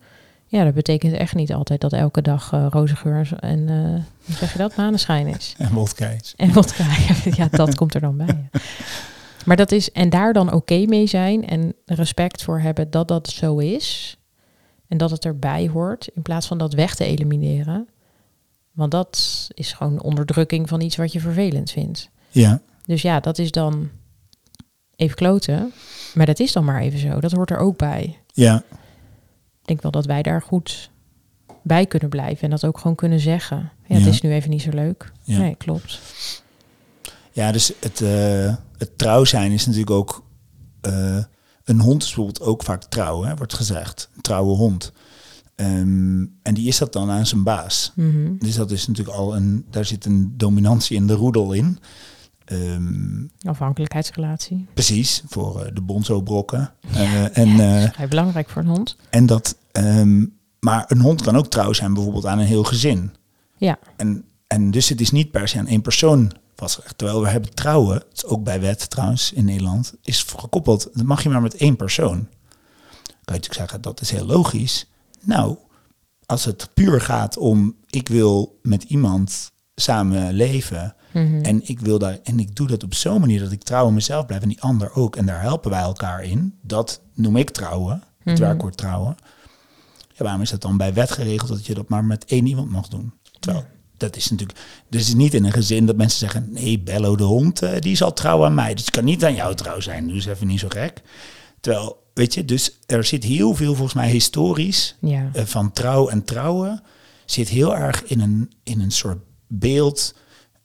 Ja, 0.48 0.64
dat 0.64 0.74
betekent 0.74 1.14
echt 1.14 1.36
niet 1.36 1.54
altijd 1.54 1.82
dat 1.82 1.94
elke 1.94 2.22
dag 2.22 2.52
eh 2.54 2.66
roze 2.70 2.96
geur 2.96 3.30
en, 3.40 3.70
eh, 3.70 4.04
hoe 4.26 4.36
zeg 4.36 4.52
je 4.52 4.58
dat, 4.58 4.76
maneschijn 4.76 5.28
is. 5.28 5.56
En 5.58 5.74
wodka's. 5.74 6.34
En 6.36 6.54
wat 6.54 6.76
ja, 7.38 7.48
dat 7.52 7.76
komt 7.76 7.94
er 7.94 8.02
dan 8.02 8.18
bij. 8.18 8.48
ja. 8.52 8.60
Maar 9.46 9.56
dat 9.56 9.72
is, 9.72 9.92
en 9.92 10.10
daar 10.10 10.34
dan 10.34 10.54
oké 10.54 10.86
mee 10.86 11.08
zijn 11.08 11.48
en 11.48 11.74
respect 11.86 12.44
voor 12.44 12.60
hebben 12.60 12.90
dat 12.92 13.08
dat 13.08 13.28
zo 13.30 13.58
is. 13.58 14.18
En 14.88 14.98
dat 14.98 15.12
het 15.12 15.26
erbij 15.26 15.68
hoort, 15.68 16.08
in 16.14 16.22
plaats 16.22 16.48
van 16.48 16.58
dat 16.58 16.74
weg 16.74 16.96
te 16.96 17.06
elimineren. 17.06 17.88
Want 18.72 18.92
dat 18.92 19.48
is 19.54 19.74
gewoon 19.74 20.02
onderdrukking 20.02 20.70
van 20.70 20.82
iets 20.82 20.96
wat 20.96 21.12
je 21.12 21.20
vervelend 21.20 21.72
vindt. 21.72 22.10
Ja. 22.30 22.62
Dus 22.86 23.02
ja, 23.02 23.20
dat 23.20 23.38
is 23.38 23.52
dan 23.52 23.90
even 24.96 25.16
kloten. 25.16 25.74
Maar 26.14 26.26
dat 26.26 26.40
is 26.40 26.52
dan 26.52 26.66
maar 26.66 26.82
even 26.82 27.00
zo. 27.00 27.20
Dat 27.20 27.32
hoort 27.32 27.50
er 27.50 27.58
ook 27.58 27.78
bij. 27.78 28.18
Ja. 28.34 28.64
Ik 29.62 29.68
denk 29.68 29.82
wel 29.82 29.92
dat 29.92 30.06
wij 30.06 30.22
daar 30.22 30.42
goed 30.42 30.90
bij 31.62 31.86
kunnen 31.86 32.10
blijven. 32.10 32.44
En 32.44 32.50
dat 32.50 32.66
ook 32.66 32.78
gewoon 32.78 32.96
kunnen 32.96 33.20
zeggen. 33.20 33.58
Ja, 33.58 33.96
Ja. 33.96 34.02
het 34.04 34.14
is 34.14 34.22
nu 34.22 34.34
even 34.34 34.50
niet 34.50 34.62
zo 34.62 34.70
leuk. 34.74 35.12
Ja. 35.24 35.38
Nee, 35.38 35.56
klopt. 35.56 36.00
Ja, 37.36 37.52
dus 37.52 37.74
het, 37.80 38.02
eh, 38.02 38.56
het 38.78 38.98
trouw 38.98 39.24
zijn 39.24 39.52
is 39.52 39.66
natuurlijk 39.66 39.92
ook... 39.92 40.24
eh, 40.82 41.18
een 41.64 41.80
hond 41.80 42.02
is 42.02 42.08
bijvoorbeeld 42.08 42.42
ook 42.42 42.64
vaak 42.64 42.84
trouw, 42.84 43.24
hè, 43.24 43.36
wordt 43.36 43.54
gezegd. 43.54 44.10
Een 44.16 44.22
trouwe 44.22 44.56
hond. 44.56 44.92
Ehm, 45.56 46.26
en 46.42 46.54
die 46.54 46.68
is 46.68 46.78
dat 46.78 46.94
dan 46.94 47.10
aan 47.10 47.26
zijn 47.26 47.44
baas. 47.44 47.92
Mhm. 47.96 48.38
Dus 48.38 48.56
dat 48.56 48.72
is 48.72 48.88
natuurlijk 48.88 49.18
al 49.18 49.36
een... 49.36 49.66
Daar 49.70 49.86
zit 49.86 50.06
een 50.06 50.34
dominantie 50.38 50.96
in 50.98 51.08
de 51.08 51.14
roedel 51.14 51.54
in. 51.54 51.80
Ehm, 52.46 53.24
Afhankelijkheidsrelatie. 53.48 54.68
precies, 54.74 55.24
voor 55.28 55.62
eh, 55.64 55.72
de 55.74 55.82
bonzo-brokken. 55.82 56.74
En, 57.34 57.60
eh, 57.60 57.92
Vrij 57.92 58.08
belangrijk 58.08 58.50
voor 58.50 58.62
een 58.62 58.68
hond. 58.68 58.96
en 59.10 59.26
dat... 59.26 59.58
ehm, 59.72 60.26
maar 60.60 60.86
een 60.88 61.02
hond 61.02 61.22
kan 61.22 61.36
ook 61.36 61.48
trouw 61.48 61.74
zijn 61.74 61.94
bijvoorbeeld 61.94 62.26
aan 62.26 62.40
een 62.40 62.46
heel 62.46 62.64
gezin. 62.64 63.12
Ja. 63.58 63.80
En, 63.98 64.24
en 64.48 64.72
dus 64.72 64.90
het 64.90 65.02
is 65.02 65.12
niet 65.12 65.32
per 65.32 65.48
se 65.48 65.60
aan 65.60 65.68
één 65.68 65.82
persoon 65.82 66.32
Terwijl 66.96 67.22
we 67.22 67.28
hebben 67.30 67.54
trouwen, 67.54 67.96
het 67.96 68.06
is 68.14 68.26
ook 68.26 68.44
bij 68.44 68.60
wet 68.62 68.90
trouwens 68.90 69.32
in 69.34 69.46
Nederland, 69.46 69.94
is 70.02 70.24
gekoppeld. 70.24 70.90
Dat 70.94 71.04
mag 71.06 71.24
je 71.24 71.30
maar 71.30 71.42
met 71.42 71.56
één 71.56 71.76
persoon. 71.76 72.28
Kan 73.26 73.36
je 73.36 73.42
natuurlijk 73.42 73.54
zeggen, 73.54 73.82
dat 73.82 74.02
is 74.02 74.10
heel 74.12 74.26
logisch. 74.26 74.90
Nou, 75.22 75.58
als 76.26 76.46
het 76.46 76.70
puur 76.74 77.02
gaat 77.02 77.38
om, 77.38 77.76
ik 77.90 78.08
wil 78.08 78.60
met 78.62 78.84
iemand 78.84 79.52
samen 79.76 80.34
leven. 80.34 80.96
Mhm. 81.14 81.42
En 81.44 81.68
ik 81.68 81.80
wil 81.80 82.00
daar, 82.00 82.20
en 82.24 82.40
ik 82.40 82.56
doe 82.56 82.68
dat 82.68 82.84
op 82.84 82.94
zo'n 82.94 83.20
manier 83.20 83.40
dat 83.40 83.52
ik 83.52 83.64
trouw 83.64 83.86
aan 83.86 83.94
mezelf 83.94 84.26
blijf 84.26 84.42
en 84.42 84.48
die 84.50 84.62
ander 84.62 84.94
ook. 84.94 85.16
En 85.16 85.26
daar 85.26 85.42
helpen 85.42 85.72
wij 85.72 85.82
elkaar 85.82 86.24
in. 86.24 86.58
Dat 86.62 87.02
noem 87.14 87.36
ik 87.36 87.50
trouwen. 87.50 88.04
Het 88.18 88.34
Mhm. 88.34 88.44
werkwoord 88.48 88.78
trouwen. 88.78 89.18
Ja, 90.14 90.24
waarom 90.24 90.42
is 90.42 90.50
dat 90.50 90.62
dan 90.62 90.78
bij 90.78 90.94
wet 90.94 91.12
geregeld 91.12 91.50
dat 91.50 91.66
je 91.66 91.74
dat 91.74 91.90
maar 91.90 92.06
met 92.06 92.26
één 92.26 92.46
iemand 92.48 92.70
mag 92.70 92.88
doen? 92.88 93.14
Terwijl, 93.40 93.66
dat 93.98 94.16
is 94.16 94.30
natuurlijk... 94.30 94.60
Dus 94.90 95.14
niet 95.14 95.34
in 95.34 95.46
een 95.46 95.52
gezin 95.52 95.86
dat 95.86 95.96
mensen 95.96 96.20
zeggen... 96.20 96.48
Nee, 96.50 96.80
Bello 96.80 97.16
de 97.16 97.24
hond, 97.24 97.62
eh, 97.62 97.80
die 97.80 97.96
zal 97.96 98.14
trouwen 98.14 98.48
aan 98.48 98.54
mij. 98.54 98.74
Dus 98.74 98.86
het 98.86 98.96
kan 98.96 99.04
niet 99.04 99.26
aan 99.26 99.36
jou 99.36 99.56
trouw 99.56 99.80
zijn. 99.80 100.08
Dus 100.08 100.26
even 100.26 100.48
niet 100.48 100.60
zo 100.60 100.68
gek. 100.70 101.02
Terwijl, 101.60 102.04
weet 102.14 102.34
je, 102.34 102.46
dus 102.46 102.80
er 102.86 103.04
zit 103.04 103.24
heel 103.24 103.56
veel 103.56 103.74
volgens 103.74 103.94
mij 103.94 104.10
historisch... 104.10 104.96
ja. 105.02 105.30
eh, 105.34 105.46
van 105.46 105.72
trouw 105.72 106.08
en 106.08 106.24
trouwen... 106.24 106.84
zit 107.26 107.50
heel 107.50 107.76
erg 107.76 108.04
in 108.04 108.20
een, 108.20 108.52
in 108.64 108.82
een 108.82 108.92
soort 108.92 109.20
beeld... 109.48 110.16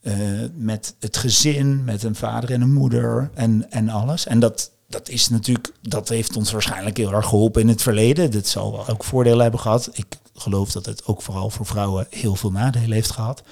eh, 0.01 0.15
met 0.55 0.95
het 1.01 1.17
gezin, 1.17 1.85
met 1.85 2.03
een 2.03 2.15
vader 2.15 2.51
en 2.51 2.61
een 2.61 2.73
moeder 2.73 3.31
en, 3.35 3.71
en 3.71 3.89
alles. 3.89 4.27
En 4.27 4.41
dat, 4.41 4.71
dat 4.89 5.09
is 5.09 5.29
natuurlijk, 5.29 5.73
dat 5.83 6.09
heeft 6.09 6.37
ons 6.37 6.53
waarschijnlijk 6.53 6.97
heel 6.97 7.13
erg 7.13 7.27
geholpen 7.27 7.63
in 7.63 7.69
het 7.69 7.83
verleden. 7.83 8.31
Dat 8.31 8.47
zal 8.47 8.73
wel 8.73 8.89
ook 8.89 9.05
voordelen 9.05 9.41
hebben 9.41 9.61
gehad. 9.61 9.91
Ik 9.93 10.07
geloof 10.41 10.73
dat 10.73 10.87
het 10.87 11.07
ook 11.07 11.23
vooral 11.23 11.51
voor 11.51 11.67
vrouwen 11.67 12.07
heel 12.11 12.35
veel 12.35 12.51
nadelen 12.51 12.93
heeft 12.93 13.11
gehad. 13.11 13.43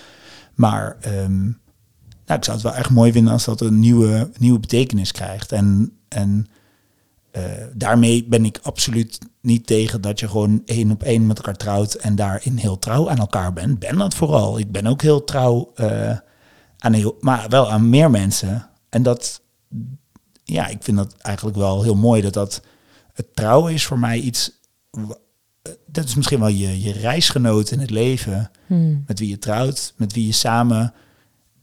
Maar 0.55 0.97
ehm, 1.01 1.43
nou, 2.27 2.39
ik 2.39 2.45
zou 2.45 2.57
het 2.57 2.63
wel 2.63 2.75
echt 2.75 2.91
mooi 2.91 3.13
vinden 3.13 3.33
als 3.33 3.45
dat 3.45 3.61
een 3.61 3.79
nieuwe, 3.79 4.31
nieuwe 4.39 4.59
betekenis 4.59 5.13
krijgt. 5.13 5.53
En, 5.53 5.99
en 6.09 6.47
eh, 7.31 7.43
daarmee 7.75 8.25
ben 8.25 8.45
ik 8.45 8.61
absoluut 8.63 9.19
niet 9.41 9.67
tegen 9.67 10.01
dat 10.01 10.21
je 10.21 10.29
gewoon 10.29 10.63
één 10.65 10.91
op 10.91 11.03
één 11.03 11.27
met 11.27 11.37
elkaar 11.37 11.57
trouwt 11.57 11.95
en 11.95 12.17
daarin 12.17 12.57
heel 12.57 12.79
trouw 12.79 13.11
aan 13.11 13.19
elkaar 13.19 13.53
bent. 13.53 13.79
Ben 13.79 13.99
dat 13.99 14.15
vooral. 14.15 14.59
Ik 14.59 14.73
ben 14.73 14.87
ook 14.87 15.03
heel 15.03 15.25
trouw 15.25 15.73
uh, 15.77 16.17
aan 16.79 16.93
heel, 16.93 17.17
maar 17.21 17.49
wel 17.49 17.71
aan 17.71 17.89
meer 17.89 18.11
mensen. 18.11 18.69
En 18.89 19.03
dat, 19.03 19.43
ja, 20.45 20.67
ik 20.67 20.83
vind 20.83 20.97
dat 20.97 21.15
eigenlijk 21.17 21.57
wel 21.57 21.83
heel 21.83 21.95
mooi 21.95 22.23
dat 22.23 22.33
dat 22.33 22.63
het 23.13 23.37
trouwen 23.37 23.73
is 23.73 23.87
voor 23.87 23.99
mij 23.99 24.19
iets. 24.19 24.61
Dat 26.01 26.09
is 26.09 26.15
misschien 26.15 26.41
wel 26.41 26.49
je, 26.49 26.83
je 26.83 26.93
reisgenoot 26.93 27.71
in 27.71 27.81
het 27.81 27.91
leven. 27.91 28.51
Hmm. 28.67 29.05
Met 29.07 29.19
wie 29.19 29.29
je 29.29 29.39
trouwt, 29.39 29.95
met 29.97 30.13
wie 30.13 30.27
je 30.27 30.33
samen 30.33 30.95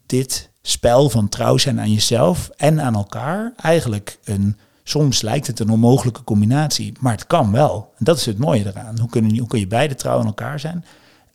dit 0.06 0.50
spel 0.62 1.10
van 1.10 1.30
trouw 1.30 1.58
zijn 1.58 1.80
aan 1.80 1.92
jezelf 1.92 2.50
en 2.56 2.82
aan 2.82 2.96
elkaar 2.96 3.54
eigenlijk 3.58 4.20
een 4.24 4.58
Soms 4.88 5.22
lijkt 5.22 5.48
het 5.48 5.60
een 5.60 5.70
onmogelijke 5.70 6.24
combinatie, 6.24 6.94
maar 7.00 7.12
het 7.12 7.28
kan 7.28 7.52
wel. 7.52 7.94
En 7.98 8.06
dat 8.06 8.18
is 8.18 8.26
het 8.26 8.38
mooie 8.38 8.66
eraan. 8.66 9.00
Hoe 9.00 9.10
kun 9.10 9.30
je, 9.30 9.40
hoe 9.40 9.48
kun 9.48 9.60
je 9.60 9.68
beide 9.68 9.96
trouw 9.96 10.20
aan 10.20 10.26
elkaar 10.26 10.60
zijn 10.60 10.86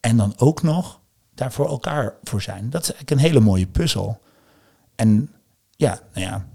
en 0.01 0.17
dan 0.17 0.35
ook 0.37 0.63
nog 0.63 1.01
daar 1.35 1.53
voor 1.53 1.69
elkaar 1.69 2.15
voor 2.23 2.43
zijn? 2.43 2.71
Dat 2.71 2.83
is 2.83 2.93
eigenlijk 2.93 3.11
een 3.11 3.29
hele 3.29 3.41
mooie 3.41 3.67
puzzel. 3.67 4.21
En 4.95 5.31
ja, 5.77 6.01
nou 6.15 6.27
ja, 6.27 6.47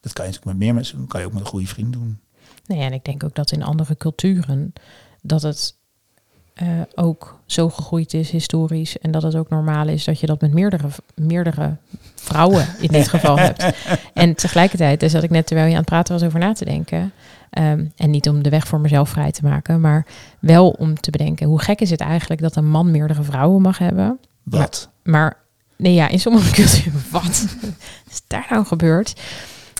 dat 0.00 0.12
kan 0.12 0.24
je 0.24 0.30
natuurlijk 0.30 0.44
met 0.44 0.56
meer 0.56 0.74
mensen 0.74 0.96
doen. 0.96 1.06
kan 1.06 1.20
je 1.20 1.26
ook 1.26 1.32
met 1.32 1.42
een 1.42 1.48
goede 1.48 1.66
vriend 1.66 1.92
doen. 1.92 2.18
Nee, 2.66 2.80
en 2.80 2.92
ik 2.92 3.04
denk 3.04 3.24
ook 3.24 3.34
dat 3.34 3.50
in 3.50 3.62
andere 3.62 3.96
culturen 3.96 4.72
dat 5.26 5.42
het 5.42 5.74
uh, 6.62 6.68
ook 6.94 7.40
zo 7.46 7.68
gegroeid 7.68 8.14
is 8.14 8.30
historisch 8.30 8.98
en 8.98 9.10
dat 9.10 9.22
het 9.22 9.34
ook 9.34 9.48
normaal 9.48 9.88
is 9.88 10.04
dat 10.04 10.20
je 10.20 10.26
dat 10.26 10.40
met 10.40 10.52
meerdere, 10.52 10.88
meerdere 11.14 11.76
vrouwen 12.14 12.66
in 12.80 12.88
dit 12.88 13.08
geval 13.08 13.38
hebt. 13.38 13.64
En 14.14 14.34
tegelijkertijd, 14.34 15.00
daar 15.00 15.10
zat 15.10 15.22
ik 15.22 15.30
net 15.30 15.46
terwijl 15.46 15.68
je 15.68 15.72
aan 15.72 15.80
het 15.80 15.88
praten 15.88 16.14
was 16.14 16.22
over 16.22 16.38
na 16.38 16.52
te 16.52 16.64
denken. 16.64 17.12
Um, 17.58 17.92
en 17.96 18.10
niet 18.10 18.28
om 18.28 18.42
de 18.42 18.50
weg 18.50 18.66
voor 18.66 18.80
mezelf 18.80 19.08
vrij 19.08 19.30
te 19.30 19.42
maken, 19.42 19.80
maar 19.80 20.06
wel 20.38 20.70
om 20.70 21.00
te 21.00 21.10
bedenken 21.10 21.46
hoe 21.46 21.60
gek 21.60 21.80
is 21.80 21.90
het 21.90 22.00
eigenlijk 22.00 22.40
dat 22.40 22.56
een 22.56 22.68
man 22.68 22.90
meerdere 22.90 23.22
vrouwen 23.22 23.62
mag 23.62 23.78
hebben. 23.78 24.18
Wat? 24.42 24.90
Maar, 25.02 25.12
maar 25.12 25.36
nee, 25.76 25.94
ja, 25.94 26.08
in 26.08 26.20
sommige 26.20 26.52
culturen, 26.52 27.02
wat 27.10 27.46
is 28.10 28.22
daar 28.26 28.46
nou 28.50 28.64
gebeurd? 28.64 29.20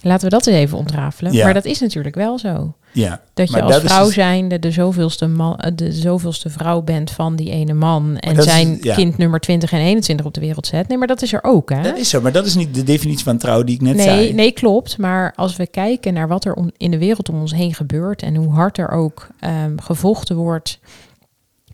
Laten 0.03 0.25
we 0.25 0.31
dat 0.31 0.47
eens 0.47 0.57
even 0.57 0.79
ontrafelen. 0.79 1.33
Ja. 1.33 1.45
Maar 1.45 1.55
dat 1.55 1.65
is 1.65 1.81
natuurlijk 1.81 2.15
wel 2.15 2.39
zo. 2.39 2.75
Ja, 2.93 3.21
Dat 3.35 3.51
je 3.51 3.63
als 3.63 3.73
dat 3.73 3.83
vrouw 3.83 4.05
dus- 4.05 4.15
zijnde 4.15 4.59
de 4.59 4.71
zoveelste, 4.71 5.27
man, 5.27 5.59
eh, 5.59 5.73
de 5.75 5.93
zoveelste 5.93 6.51
vrouw 6.51 6.83
bent 6.83 7.11
van 7.11 7.37
die 7.37 7.51
ene 7.51 7.73
man. 7.73 8.17
En 8.19 8.37
is- 8.37 8.45
zijn 8.45 8.79
ja. 8.81 8.95
kind 8.95 9.17
nummer 9.19 9.41
20 9.41 9.73
en 9.73 9.81
21 9.81 10.27
op 10.27 10.35
de 10.35 10.41
wereld 10.41 10.67
zet. 10.67 10.89
Nee, 10.89 10.99
maar 10.99 11.07
dat 11.07 11.23
is 11.23 11.33
er 11.33 11.43
ook, 11.43 11.71
hè? 11.71 11.83
Dat 11.83 11.99
is 11.99 12.09
zo, 12.09 12.21
maar 12.21 12.33
dat 12.33 12.47
is 12.47 12.55
niet 12.55 12.75
de 12.75 12.83
definitie 12.83 13.25
van 13.25 13.39
trouw 13.39 13.65
die 13.65 13.75
ik 13.75 13.81
net 13.81 13.97
nee, 13.97 14.05
zei. 14.05 14.33
nee, 14.33 14.53
klopt. 14.53 14.99
Maar 14.99 15.33
als 15.37 15.57
we 15.57 15.67
kijken 15.67 16.15
naar 16.15 16.29
wat 16.29 16.45
er 16.45 16.55
om, 16.55 16.71
in 16.77 16.91
de 16.91 16.99
wereld 16.99 17.29
om 17.29 17.41
ons 17.41 17.55
heen 17.55 17.75
gebeurt 17.75 18.23
en 18.23 18.35
hoe 18.35 18.53
hard 18.53 18.79
er 18.79 18.91
ook 18.91 19.29
ehm, 19.41 19.77
gevochten 19.79 20.37
wordt. 20.37 20.79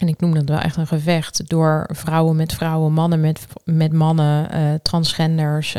En 0.03 0.09
ik 0.09 0.21
noem 0.21 0.35
dat 0.35 0.49
wel 0.49 0.59
echt 0.59 0.77
een 0.77 0.87
gevecht 0.87 1.49
door 1.49 1.89
vrouwen 1.93 2.37
met 2.37 2.53
vrouwen, 2.53 2.93
mannen 2.93 3.21
met, 3.21 3.47
met 3.65 3.93
mannen, 3.93 4.51
eh, 4.51 4.75
transgenders. 4.83 5.77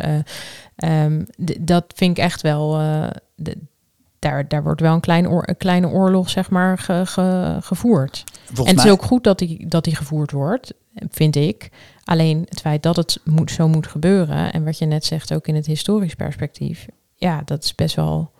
d- 1.45 1.57
dat 1.59 1.85
vind 1.95 2.17
ik 2.17 2.23
echt 2.23 2.41
wel. 2.41 2.71
de- 3.35 3.57
daar, 4.19 4.47
daar 4.47 4.63
wordt 4.63 4.81
wel 4.81 4.93
een, 4.93 4.99
klein 4.99 5.27
oor, 5.29 5.43
een 5.47 5.57
kleine 5.57 5.87
oorlog, 5.87 6.29
zeg 6.29 6.49
maar, 6.49 6.77
ge- 6.77 7.01
ge- 7.05 7.57
gevoerd. 7.61 8.23
Volgens 8.45 8.59
en 8.59 8.65
het 8.65 8.75
mij, 8.75 8.85
is 8.85 8.91
ook 8.91 9.03
goed 9.03 9.23
dat 9.23 9.39
die, 9.39 9.67
dat 9.67 9.83
die 9.83 9.95
gevoerd 9.95 10.31
wordt, 10.31 10.73
vind 11.09 11.35
ik. 11.35 11.69
Alleen 12.03 12.45
het 12.49 12.61
feit 12.61 12.83
dat 12.83 12.95
het 12.95 13.19
moet, 13.23 13.51
zo 13.51 13.67
moet 13.67 13.87
gebeuren, 13.87 14.53
en 14.53 14.63
wat 14.65 14.77
je 14.77 14.85
net 14.85 15.05
zegt 15.05 15.33
ook 15.33 15.47
in 15.47 15.55
het 15.55 15.65
historisch 15.65 16.15
perspectief, 16.15 16.85
ja, 17.15 17.41
dat 17.45 17.63
is 17.63 17.75
best 17.75 17.95
wel. 17.95 18.31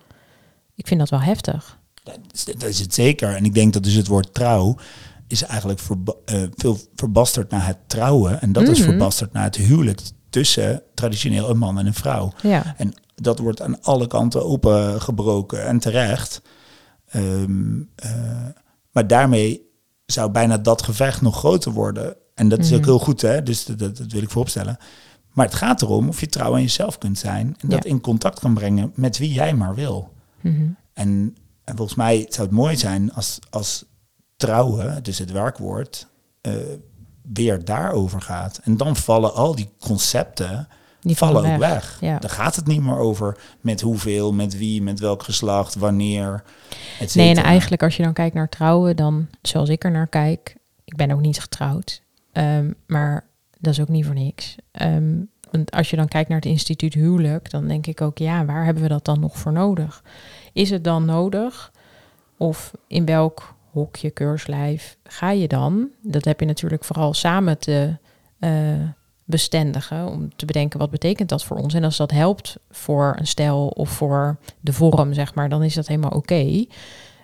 Ik 0.76 0.88
vind 0.88 1.00
dat 1.00 1.10
wel 1.10 1.22
heftig. 1.22 1.78
dat 2.04 2.18
is- 2.32 2.46
dat 2.46 2.64
is 2.64 2.80
het 2.80 2.94
zeker. 2.94 3.36
En 3.36 3.46
ik 3.46 3.54
denk 3.54 3.74
dat 3.74 3.84
dus 3.84 3.94
het 3.94 4.08
woord 4.08 4.34
trouw 4.34 4.78
is 5.34 5.44
eigenlijk 5.44 5.80
verba- 5.80 6.16
eh, 6.26 6.42
veel 6.56 6.78
verbasterd 6.96 7.50
naar 7.52 7.66
het 7.68 7.78
trouwen. 7.88 8.42
En 8.42 8.52
dat 8.52 8.68
is 8.68 8.80
Mhm. 8.80 8.88
verbasterd 8.90 9.34
naar 9.34 9.44
het 9.44 9.56
huwelijk 9.56 10.02
tussen 10.30 10.82
traditioneel 10.94 11.50
een 11.50 11.58
man 11.58 11.80
en 11.80 11.86
een 11.86 11.94
vrouw. 11.94 12.34
Ja, 12.42 12.74
En 12.78 12.94
dat 13.16 13.40
wordt 13.40 13.62
aan 13.62 13.82
alle 13.82 14.08
kanten 14.08 14.46
opengebroken 14.46 15.66
en 15.66 15.80
terecht. 15.80 16.42
Ehm, 17.08 17.82
eh, 17.96 18.12
maar 18.92 19.08
daarmee 19.08 19.62
zou 20.06 20.32
bijna 20.32 20.58
dat 20.58 20.82
gevecht 20.84 21.22
nog 21.22 21.38
groter 21.38 21.72
worden. 21.72 22.16
En 22.36 22.50
dat 22.50 22.60
is 22.60 22.72
ook 22.74 22.80
Mhm. 22.80 22.88
heel 22.90 23.00
goed, 23.00 23.22
hè? 23.22 23.44
dus 23.44 23.66
dat, 23.66 23.80
dat, 23.80 23.98
dat 23.98 24.12
wil 24.12 24.22
ik 24.22 24.30
vooropstellen. 24.30 24.78
Maar 25.34 25.46
het 25.46 25.56
gaat 25.56 25.82
erom 25.82 26.08
of 26.08 26.20
je 26.20 26.28
trouw 26.28 26.54
aan 26.54 26.62
jezelf 26.62 26.98
kunt 26.98 27.18
zijn. 27.18 27.56
En 27.60 27.70
dat 27.70 27.84
Ja. 27.84 27.90
in 27.90 28.02
contact 28.02 28.40
kan 28.40 28.54
brengen 28.54 28.92
met 28.96 29.18
wie 29.18 29.34
jij 29.34 29.54
maar 29.56 29.76
wil. 29.76 30.14
Mhm. 30.42 30.62
En, 30.94 31.36
en 31.64 31.76
volgens 31.76 31.98
mij 31.98 32.26
zou 32.30 32.48
het 32.48 32.56
mooi 32.56 32.78
zijn 32.78 33.14
als, 33.14 33.40
als 33.50 33.86
trouwen, 34.46 35.04
dus 35.04 35.18
het 35.18 35.32
werkwoord, 35.32 36.08
eh, 36.42 36.54
weer 37.34 37.66
daarover 37.66 38.22
gaat. 38.22 38.60
En 38.64 38.78
dan 38.78 38.96
vallen 38.96 39.34
al 39.34 39.56
die 39.56 39.70
concepten 39.80 40.68
die 41.02 41.18
vallen 41.18 41.54
ook 41.54 41.60
weg. 41.60 41.98
Ja. 42.02 42.20
Dan 42.20 42.30
gaat 42.30 42.56
het 42.56 42.68
niet 42.68 42.82
meer 42.82 42.98
over 42.98 43.38
met 43.62 43.82
hoeveel, 43.82 44.34
met 44.34 44.58
wie, 44.58 44.82
met 44.82 45.00
welk 45.00 45.24
geslacht, 45.24 45.76
wanneer. 45.76 46.44
et 47.00 47.16
Nee, 47.16 47.36
en 47.36 47.44
eigenlijk 47.44 47.84
als 47.84 47.98
je 47.98 48.04
dan 48.04 48.14
kijkt 48.14 48.36
naar 48.36 48.50
trouwen, 48.50 48.96
dan 48.96 49.28
zoals 49.42 49.70
ik 49.70 49.84
er 49.84 49.92
naar 49.92 50.08
kijk, 50.08 50.56
ik 50.86 50.96
ben 50.96 51.12
ook 51.12 51.22
niet 51.22 51.42
getrouwd, 51.42 52.02
ehm, 52.32 52.72
maar 52.88 53.26
dat 53.60 53.74
is 53.74 53.80
ook 53.80 53.88
niet 53.88 54.06
voor 54.06 54.14
niks. 54.14 54.56
Ehm, 54.72 55.14
want 55.52 55.72
als 55.72 55.90
je 55.90 55.96
dan 55.96 56.08
kijkt 56.08 56.30
naar 56.30 56.38
het 56.40 56.48
instituut 56.48 56.94
huwelijk, 56.94 57.52
dan 57.52 57.68
denk 57.68 57.88
ik 57.88 58.02
ook, 58.02 58.18
ja, 58.18 58.46
waar 58.46 58.66
hebben 58.66 58.84
we 58.84 58.90
dat 58.90 59.06
dan 59.06 59.20
nog 59.20 59.38
voor 59.38 59.54
nodig? 59.54 60.04
Is 60.54 60.70
het 60.70 60.84
dan 60.84 61.06
nodig? 61.06 61.72
Of 62.38 62.72
in 62.88 63.06
welk 63.06 63.54
hokje, 63.74 64.10
keurslijf 64.10 64.98
ga 65.04 65.32
je 65.32 65.48
dan? 65.48 65.90
Dat 66.02 66.26
heb 66.26 66.40
je 66.40 66.46
natuurlijk 66.46 66.84
vooral 66.84 67.14
samen 67.14 67.58
te 67.58 67.98
eh, 68.40 68.52
bestendigen, 69.24 70.08
om 70.08 70.36
te 70.36 70.46
bedenken 70.46 70.80
wat 70.80 70.90
betekent 70.90 71.30
dat 71.30 71.44
voor 71.44 71.58
ons. 71.58 71.74
En 71.74 71.84
als 71.84 71.98
dat 71.98 72.12
helpt 72.12 72.58
voor 72.70 73.16
een 73.20 73.28
stijl 73.28 73.68
of 73.68 73.90
voor 73.90 74.38
de 74.60 74.74
vorm, 74.74 75.14
zeg 75.14 75.34
maar, 75.34 75.50
dan 75.50 75.64
is 75.64 75.74
dat 75.74 75.88
helemaal 75.88 76.12
oké. 76.12 76.66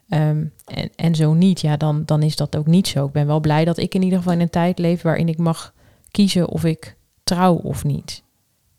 Ehm, 0.10 0.46
en, 0.65 0.89
en 0.96 1.15
zo 1.15 1.34
niet, 1.34 1.62
ja, 1.62 1.77
dan, 1.77 2.03
dan 2.06 2.22
is 2.24 2.36
dat 2.36 2.56
ook 2.56 2.68
niet 2.68 2.88
zo. 2.88 3.06
Ik 3.06 3.12
ben 3.12 3.27
wel 3.27 3.39
blij 3.39 3.65
dat 3.65 3.77
ik 3.77 3.96
in 3.96 4.01
ieder 4.01 4.18
geval 4.18 4.34
in 4.34 4.41
een 4.41 4.50
tijd 4.50 4.79
leef 4.79 5.01
waarin 5.01 5.27
ik 5.27 5.38
mag 5.38 5.74
kiezen 6.12 6.48
of 6.48 6.63
ik 6.63 6.96
trouw 7.24 7.56
of 7.56 7.84
niet. 7.84 8.24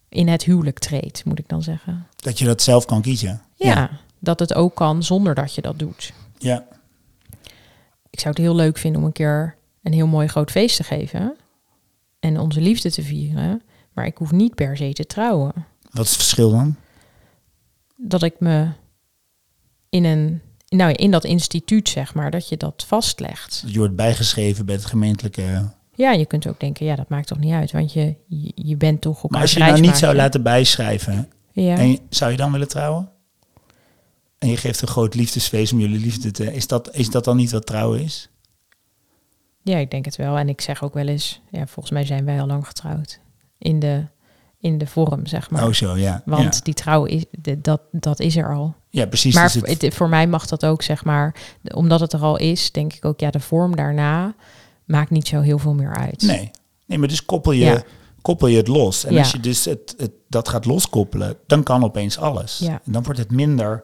In 0.09 0.29
het 0.29 0.45
huwelijk 0.45 0.79
treed, 0.79 1.23
moet 1.25 1.39
ik 1.39 1.49
dan 1.49 1.63
zeggen. 1.63 2.07
Dat 2.17 2.39
je 2.39 2.45
dat 2.45 2.63
zelf 2.63 2.85
kan 2.85 3.03
kiezen. 3.03 3.43
Ja, 3.55 3.91
dat 4.19 4.39
het 4.39 4.55
ook 4.55 4.75
kan 4.75 5.03
zonder 5.03 5.35
dat 5.35 5.55
je 5.55 5.63
dat 5.63 5.79
doet. 5.79 6.13
Ja. 6.39 6.67
Ik 8.11 8.21
zou 8.21 8.35
het 8.35 8.45
heel 8.45 8.55
leuk 8.55 8.79
vinden 8.79 9.01
om 9.01 9.07
een 9.07 9.13
keer 9.13 9.57
een 9.83 9.93
heel 9.93 10.07
mooi 10.07 10.29
groot 10.29 10.51
feest 10.51 10.77
te 10.77 10.85
geven. 10.85 11.37
En 12.21 12.39
onze 12.39 12.61
liefde 12.61 12.91
te 12.91 13.03
vieren. 13.03 13.63
Maar 13.93 14.07
ik 14.07 14.17
hoef 14.17 14.33
niet 14.33 14.55
per 14.55 14.77
se 14.77 14.93
te 14.93 15.07
trouwen. 15.07 15.53
Wat 15.91 16.05
is 16.05 16.11
het 16.11 16.19
verschil 16.19 16.51
dan? 16.51 16.77
Dat 17.97 18.23
ik 18.23 18.35
me 18.41 18.69
in 19.89 20.05
een. 20.05 20.41
Nou, 20.69 20.93
in 20.93 21.11
dat 21.11 21.25
instituut, 21.25 21.89
zeg 21.89 22.15
maar, 22.15 22.31
dat 22.31 22.49
je 22.49 22.57
dat 22.57 22.85
vastlegt. 22.87 23.61
Dat 23.63 23.73
je 23.73 23.79
wordt 23.79 23.97
bijgeschreven 23.97 24.67
bij 24.67 24.75
het 24.75 24.85
gemeentelijke... 24.85 25.69
Ja, 25.95 26.13
je 26.13 26.27
kunt 26.27 26.47
ook 26.47 26.61
denken, 26.61 26.87
ja, 26.87 26.97
dat 26.97 27.09
maakt 27.09 27.27
toch 27.27 27.39
niet 27.39 27.53
uit, 27.53 27.73
want 27.73 27.93
je, 27.93 28.15
je, 28.55 28.77
bent 28.77 29.01
toch 29.01 29.15
elkaar 29.15 29.31
Maar 29.31 29.41
als 29.41 29.53
je 29.53 29.59
nou 29.59 29.81
niet 29.81 29.97
zou 29.97 30.15
laten 30.15 30.43
bijschrijven, 30.43 31.29
Ja. 31.53 31.77
en 31.77 31.99
zou 32.09 32.31
je 32.31 32.37
dan 32.37 32.53
willen 32.53 32.69
trouwen? 32.69 33.11
En 34.41 34.49
je 34.49 34.57
geeft 34.57 34.83
een 34.83 34.89
groot 34.89 35.15
liefdesfeest 35.15 35.73
om 35.73 35.81
jullie 35.81 36.01
liefde 36.01 36.31
te... 36.31 36.53
Is 36.55 36.67
dat, 36.67 36.95
is 36.95 37.11
dat 37.11 37.25
dan 37.25 37.37
niet 37.37 37.51
wat 37.51 37.67
trouwen 37.67 38.03
is? 38.03 38.29
ja, 39.63 39.77
ik 39.79 39.91
denk 39.91 40.05
het 40.05 40.17
wel. 40.17 40.37
En 40.39 40.49
ik 40.49 40.61
zeg 40.61 40.83
ook 40.85 40.95
wel 40.95 41.07
eens, 41.07 41.41
ja, 41.51 41.67
volgens 41.67 41.91
mij 41.91 42.05
zijn 42.05 42.25
wij 42.25 42.41
al 42.41 42.47
lang 42.47 42.67
getrouwd. 42.67 43.21
In 43.59 43.79
de, 43.79 44.05
in 44.59 44.79
de 44.79 44.87
vorm, 44.87 45.27
zeg 45.27 45.51
maar. 45.51 45.67
Oh 45.67 45.73
zo, 45.73 45.97
ja. 45.97 46.23
want 46.25 46.55
ja. 46.55 46.61
die 46.63 46.75
trouw, 46.75 47.05
is, 47.05 47.25
dat, 47.59 47.81
dat 47.93 48.21
is 48.21 48.37
er 48.37 48.55
al. 48.55 48.75
ja, 48.91 49.07
precies. 49.07 49.35
maar 49.35 49.53
dus 49.53 49.79
het- 49.79 49.95
voor 49.95 50.09
mij 50.09 50.27
mag 50.27 50.47
dat 50.47 50.65
ook, 50.67 50.83
zeg 50.83 51.05
maar, 51.05 51.35
omdat 51.75 52.01
het 52.01 52.13
er 52.13 52.21
al 52.23 52.37
is, 52.37 52.73
denk 52.73 52.93
ik 52.93 53.05
ook, 53.05 53.21
ja, 53.21 53.31
de 53.31 53.41
vorm 53.41 53.77
daarna 53.77 54.35
maakt 54.85 55.11
niet 55.11 55.29
zo 55.29 55.41
heel 55.41 55.59
veel 55.59 55.75
meer 55.75 55.97
uit. 55.97 56.23
Nee. 56.23 56.51
nee, 56.87 56.99
maar 56.99 57.09
dus 57.09 57.25
koppel 57.25 57.53
je, 57.53 57.65
Ja. 57.65 57.83
koppel 58.23 58.47
je 58.47 58.57
het 58.57 58.69
los. 58.69 59.05
En 59.05 59.13
Ja. 59.13 59.19
als 59.19 59.31
je 59.31 59.41
dus 59.41 59.65
het, 59.65 59.95
het, 59.97 60.11
dat 60.29 60.49
gaat 60.49 60.65
loskoppelen, 60.65 61.37
dan 61.47 61.63
kan 61.63 61.85
opeens 61.85 62.19
alles. 62.19 62.61
En 62.61 62.81
dan 62.93 63.03
wordt 63.03 63.19
het 63.19 63.31
minder 63.31 63.83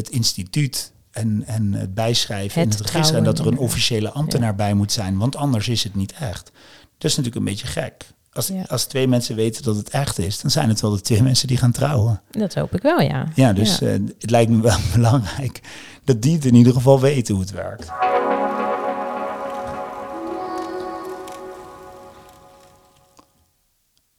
het 0.00 0.10
instituut 0.10 0.92
en, 1.10 1.42
en 1.46 1.72
het 1.72 1.94
bijschrijven 1.94 2.62
en 2.62 2.62
in 2.62 2.76
het 2.76 2.80
register. 2.80 3.16
En 3.16 3.24
dat 3.24 3.38
er 3.38 3.46
een 3.46 3.58
officiële 3.58 4.10
ambtenaar 4.10 4.54
bij 4.54 4.74
moet 4.74 4.92
zijn, 4.92 5.18
want 5.18 5.36
anders 5.36 5.68
is 5.68 5.84
het 5.84 5.94
niet 5.94 6.12
echt. 6.12 6.52
Dat 6.98 7.10
is 7.10 7.16
natuurlijk 7.16 7.36
een 7.36 7.44
beetje 7.44 7.66
gek. 7.66 8.06
Als, 8.32 8.48
ja. 8.48 8.62
als 8.68 8.84
twee 8.84 9.08
mensen 9.08 9.36
weten 9.36 9.62
dat 9.62 9.76
het 9.76 9.90
echt 9.90 10.18
is, 10.18 10.40
dan 10.40 10.50
zijn 10.50 10.68
het 10.68 10.80
wel 10.80 10.90
de 10.90 11.00
twee 11.00 11.22
mensen 11.22 11.48
die 11.48 11.56
gaan 11.56 11.72
trouwen. 11.72 12.22
Dat 12.30 12.54
hoop 12.54 12.74
ik 12.74 12.82
wel, 12.82 13.00
ja. 13.00 13.28
Ja, 13.34 13.52
dus 13.52 13.80
eh, 13.80 13.92
het 13.92 14.30
lijkt 14.30 14.50
me 14.50 14.60
wel 14.60 14.78
belangrijk 14.94 15.60
dat 16.04 16.22
die 16.22 16.34
het 16.34 16.44
in 16.44 16.54
ieder 16.54 16.72
geval 16.72 17.00
weten 17.00 17.34
hoe 17.34 17.42
het 17.42 17.52
werkt. 17.52 17.90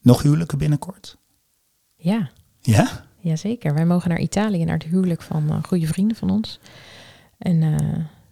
Nog 0.02 0.22
huwelijken 0.22 0.58
binnenkort? 0.58 1.18
Ja. 1.96 2.30
Ja? 2.62 3.06
Jazeker, 3.22 3.74
wij 3.74 3.86
mogen 3.86 4.10
naar 4.10 4.20
Italië, 4.20 4.64
naar 4.66 4.78
het 4.78 4.84
huwelijk 4.88 5.22
van 5.22 5.44
uh, 5.50 5.64
goede 5.64 5.88
vrienden 5.88 6.18
van 6.18 6.30
ons. 6.30 6.60
En 7.38 7.62
uh, 7.62 7.78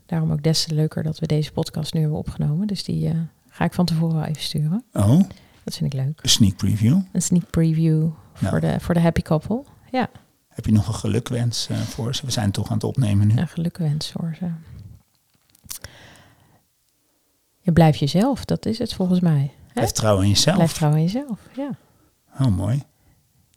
daarom 0.05 0.31
ook 0.31 0.43
des 0.43 0.63
te 0.63 0.73
leuker 0.75 1.03
dat 1.03 1.19
we 1.19 1.25
deze 1.25 1.51
podcast 1.51 1.93
nu 1.93 1.99
hebben 2.01 2.17
opgenomen. 2.19 2.67
Dus 2.67 2.83
die 2.83 3.05
uh, 3.07 3.19
ga 3.49 3.65
ik 3.65 3.73
van 3.73 3.85
tevoren 3.85 4.15
wel 4.15 4.25
even 4.25 4.41
sturen. 4.43 4.83
Oh, 4.93 5.19
Dat 5.63 5.75
vind 5.75 5.93
ik 5.93 5.99
leuk. 5.99 6.19
een 6.23 6.29
sneak 6.29 6.55
preview. 6.55 6.99
Een 7.11 7.21
sneak 7.21 7.49
preview 7.49 7.99
Nou. 7.99 8.13
voor, 8.49 8.59
de, 8.59 8.79
voor 8.79 8.93
de 8.93 8.99
happy 8.99 9.21
couple. 9.21 9.63
Ja, 9.91 10.09
Heb 10.47 10.65
je 10.65 10.71
nog 10.71 10.87
een 10.87 10.93
gelukwens 10.93 11.67
eh, 11.69 11.77
voor 11.77 12.15
ze? 12.15 12.25
We 12.25 12.31
zijn 12.31 12.51
toch 12.51 12.67
aan 12.67 12.73
het 12.73 12.83
opnemen 12.83 13.27
nu. 13.27 13.37
een 13.37 13.47
gelukwens 13.47 14.11
voor 14.11 14.35
ze. 14.39 14.45
Je 17.59 17.71
blijft 17.71 17.99
jezelf, 17.99 18.45
dat 18.45 18.65
is 18.65 18.77
het 18.77 18.93
volgens 18.93 19.19
mij. 19.19 19.51
Hè? 19.67 19.73
Blijf 19.73 19.91
trouw 19.91 20.17
aan 20.17 20.27
jezelf. 20.27 20.55
Blijf 20.55 20.71
trouw 20.73 20.91
aan 20.91 21.01
jezelf, 21.01 21.39
ja. 21.55 21.69
Oh, 22.39 22.55
mooi. 22.55 22.83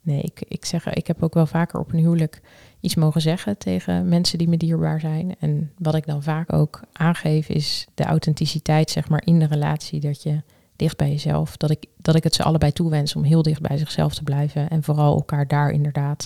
Nee, 0.03 0.21
ik, 0.21 0.43
ik, 0.47 0.65
zeg, 0.65 0.93
ik 0.93 1.07
heb 1.07 1.23
ook 1.23 1.33
wel 1.33 1.45
vaker 1.45 1.79
op 1.79 1.93
een 1.93 1.99
huwelijk 1.99 2.41
iets 2.79 2.95
mogen 2.95 3.21
zeggen 3.21 3.57
tegen 3.57 4.07
mensen 4.09 4.37
die 4.37 4.47
me 4.47 4.57
dierbaar 4.57 4.99
zijn. 4.99 5.35
En 5.39 5.71
wat 5.77 5.95
ik 5.95 6.05
dan 6.05 6.23
vaak 6.23 6.53
ook 6.53 6.81
aangeef 6.91 7.49
is 7.49 7.87
de 7.93 8.03
authenticiteit 8.03 8.89
zeg 8.89 9.09
maar, 9.09 9.21
in 9.25 9.39
de 9.39 9.45
relatie. 9.45 9.99
Dat 9.99 10.23
je 10.23 10.41
dicht 10.75 10.97
bij 10.97 11.09
jezelf, 11.09 11.57
dat 11.57 11.69
ik, 11.69 11.85
dat 11.97 12.15
ik 12.15 12.23
het 12.23 12.35
ze 12.35 12.43
allebei 12.43 12.71
toewens 12.71 13.15
om 13.15 13.23
heel 13.23 13.41
dicht 13.41 13.61
bij 13.61 13.77
zichzelf 13.77 14.13
te 14.13 14.23
blijven. 14.23 14.69
En 14.69 14.83
vooral 14.83 15.15
elkaar 15.15 15.47
daar 15.47 15.69
inderdaad, 15.69 16.25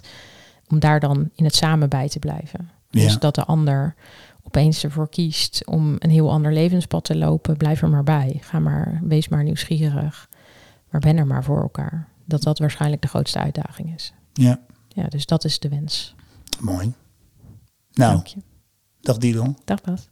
om 0.68 0.80
daar 0.80 1.00
dan 1.00 1.30
in 1.36 1.44
het 1.44 1.56
samen 1.56 1.90
bij 1.90 2.10
te 2.10 2.20
blijven. 2.20 2.70
Ja. 2.90 3.02
Dus 3.02 3.20
dat 3.20 3.36
de 3.36 3.46
ander 3.46 3.96
opeens 4.44 4.84
ervoor 4.84 5.10
kiest 5.10 5.66
om 5.66 5.96
een 6.00 6.10
heel 6.10 6.32
ander 6.32 6.54
levenspad 6.54 7.04
te 7.04 7.18
lopen, 7.18 7.58
blijf 7.58 7.82
er 7.82 7.90
maar 7.90 8.04
bij. 8.04 8.38
Ga 8.42 8.60
maar, 8.60 9.00
wees 9.04 9.28
maar 9.28 9.44
nieuwsgierig. 9.44 10.30
Maar 10.90 11.02
ben 11.02 11.18
er 11.18 11.28
maar 11.28 11.44
voor 11.44 11.62
elkaar. 11.62 12.08
Dat 12.28 12.44
dat 12.44 12.60
waarschijnlijk 12.60 13.02
de 13.02 13.08
grootste 13.08 13.40
uitdaging 13.40 13.94
is. 13.96 14.14
Ja, 14.34 14.60
Ja, 14.88 15.08
dus 15.08 15.26
dat 15.26 15.44
is 15.44 15.60
de 15.60 15.70
wens. 15.70 16.16
mooi. 16.60 16.94
Nou, 17.94 18.14
Dank 18.14 18.28
je. 18.28 18.40
dag 19.02 19.18
Didel. 19.18 19.56
Dag 19.66 19.82
Bas. 19.82 20.08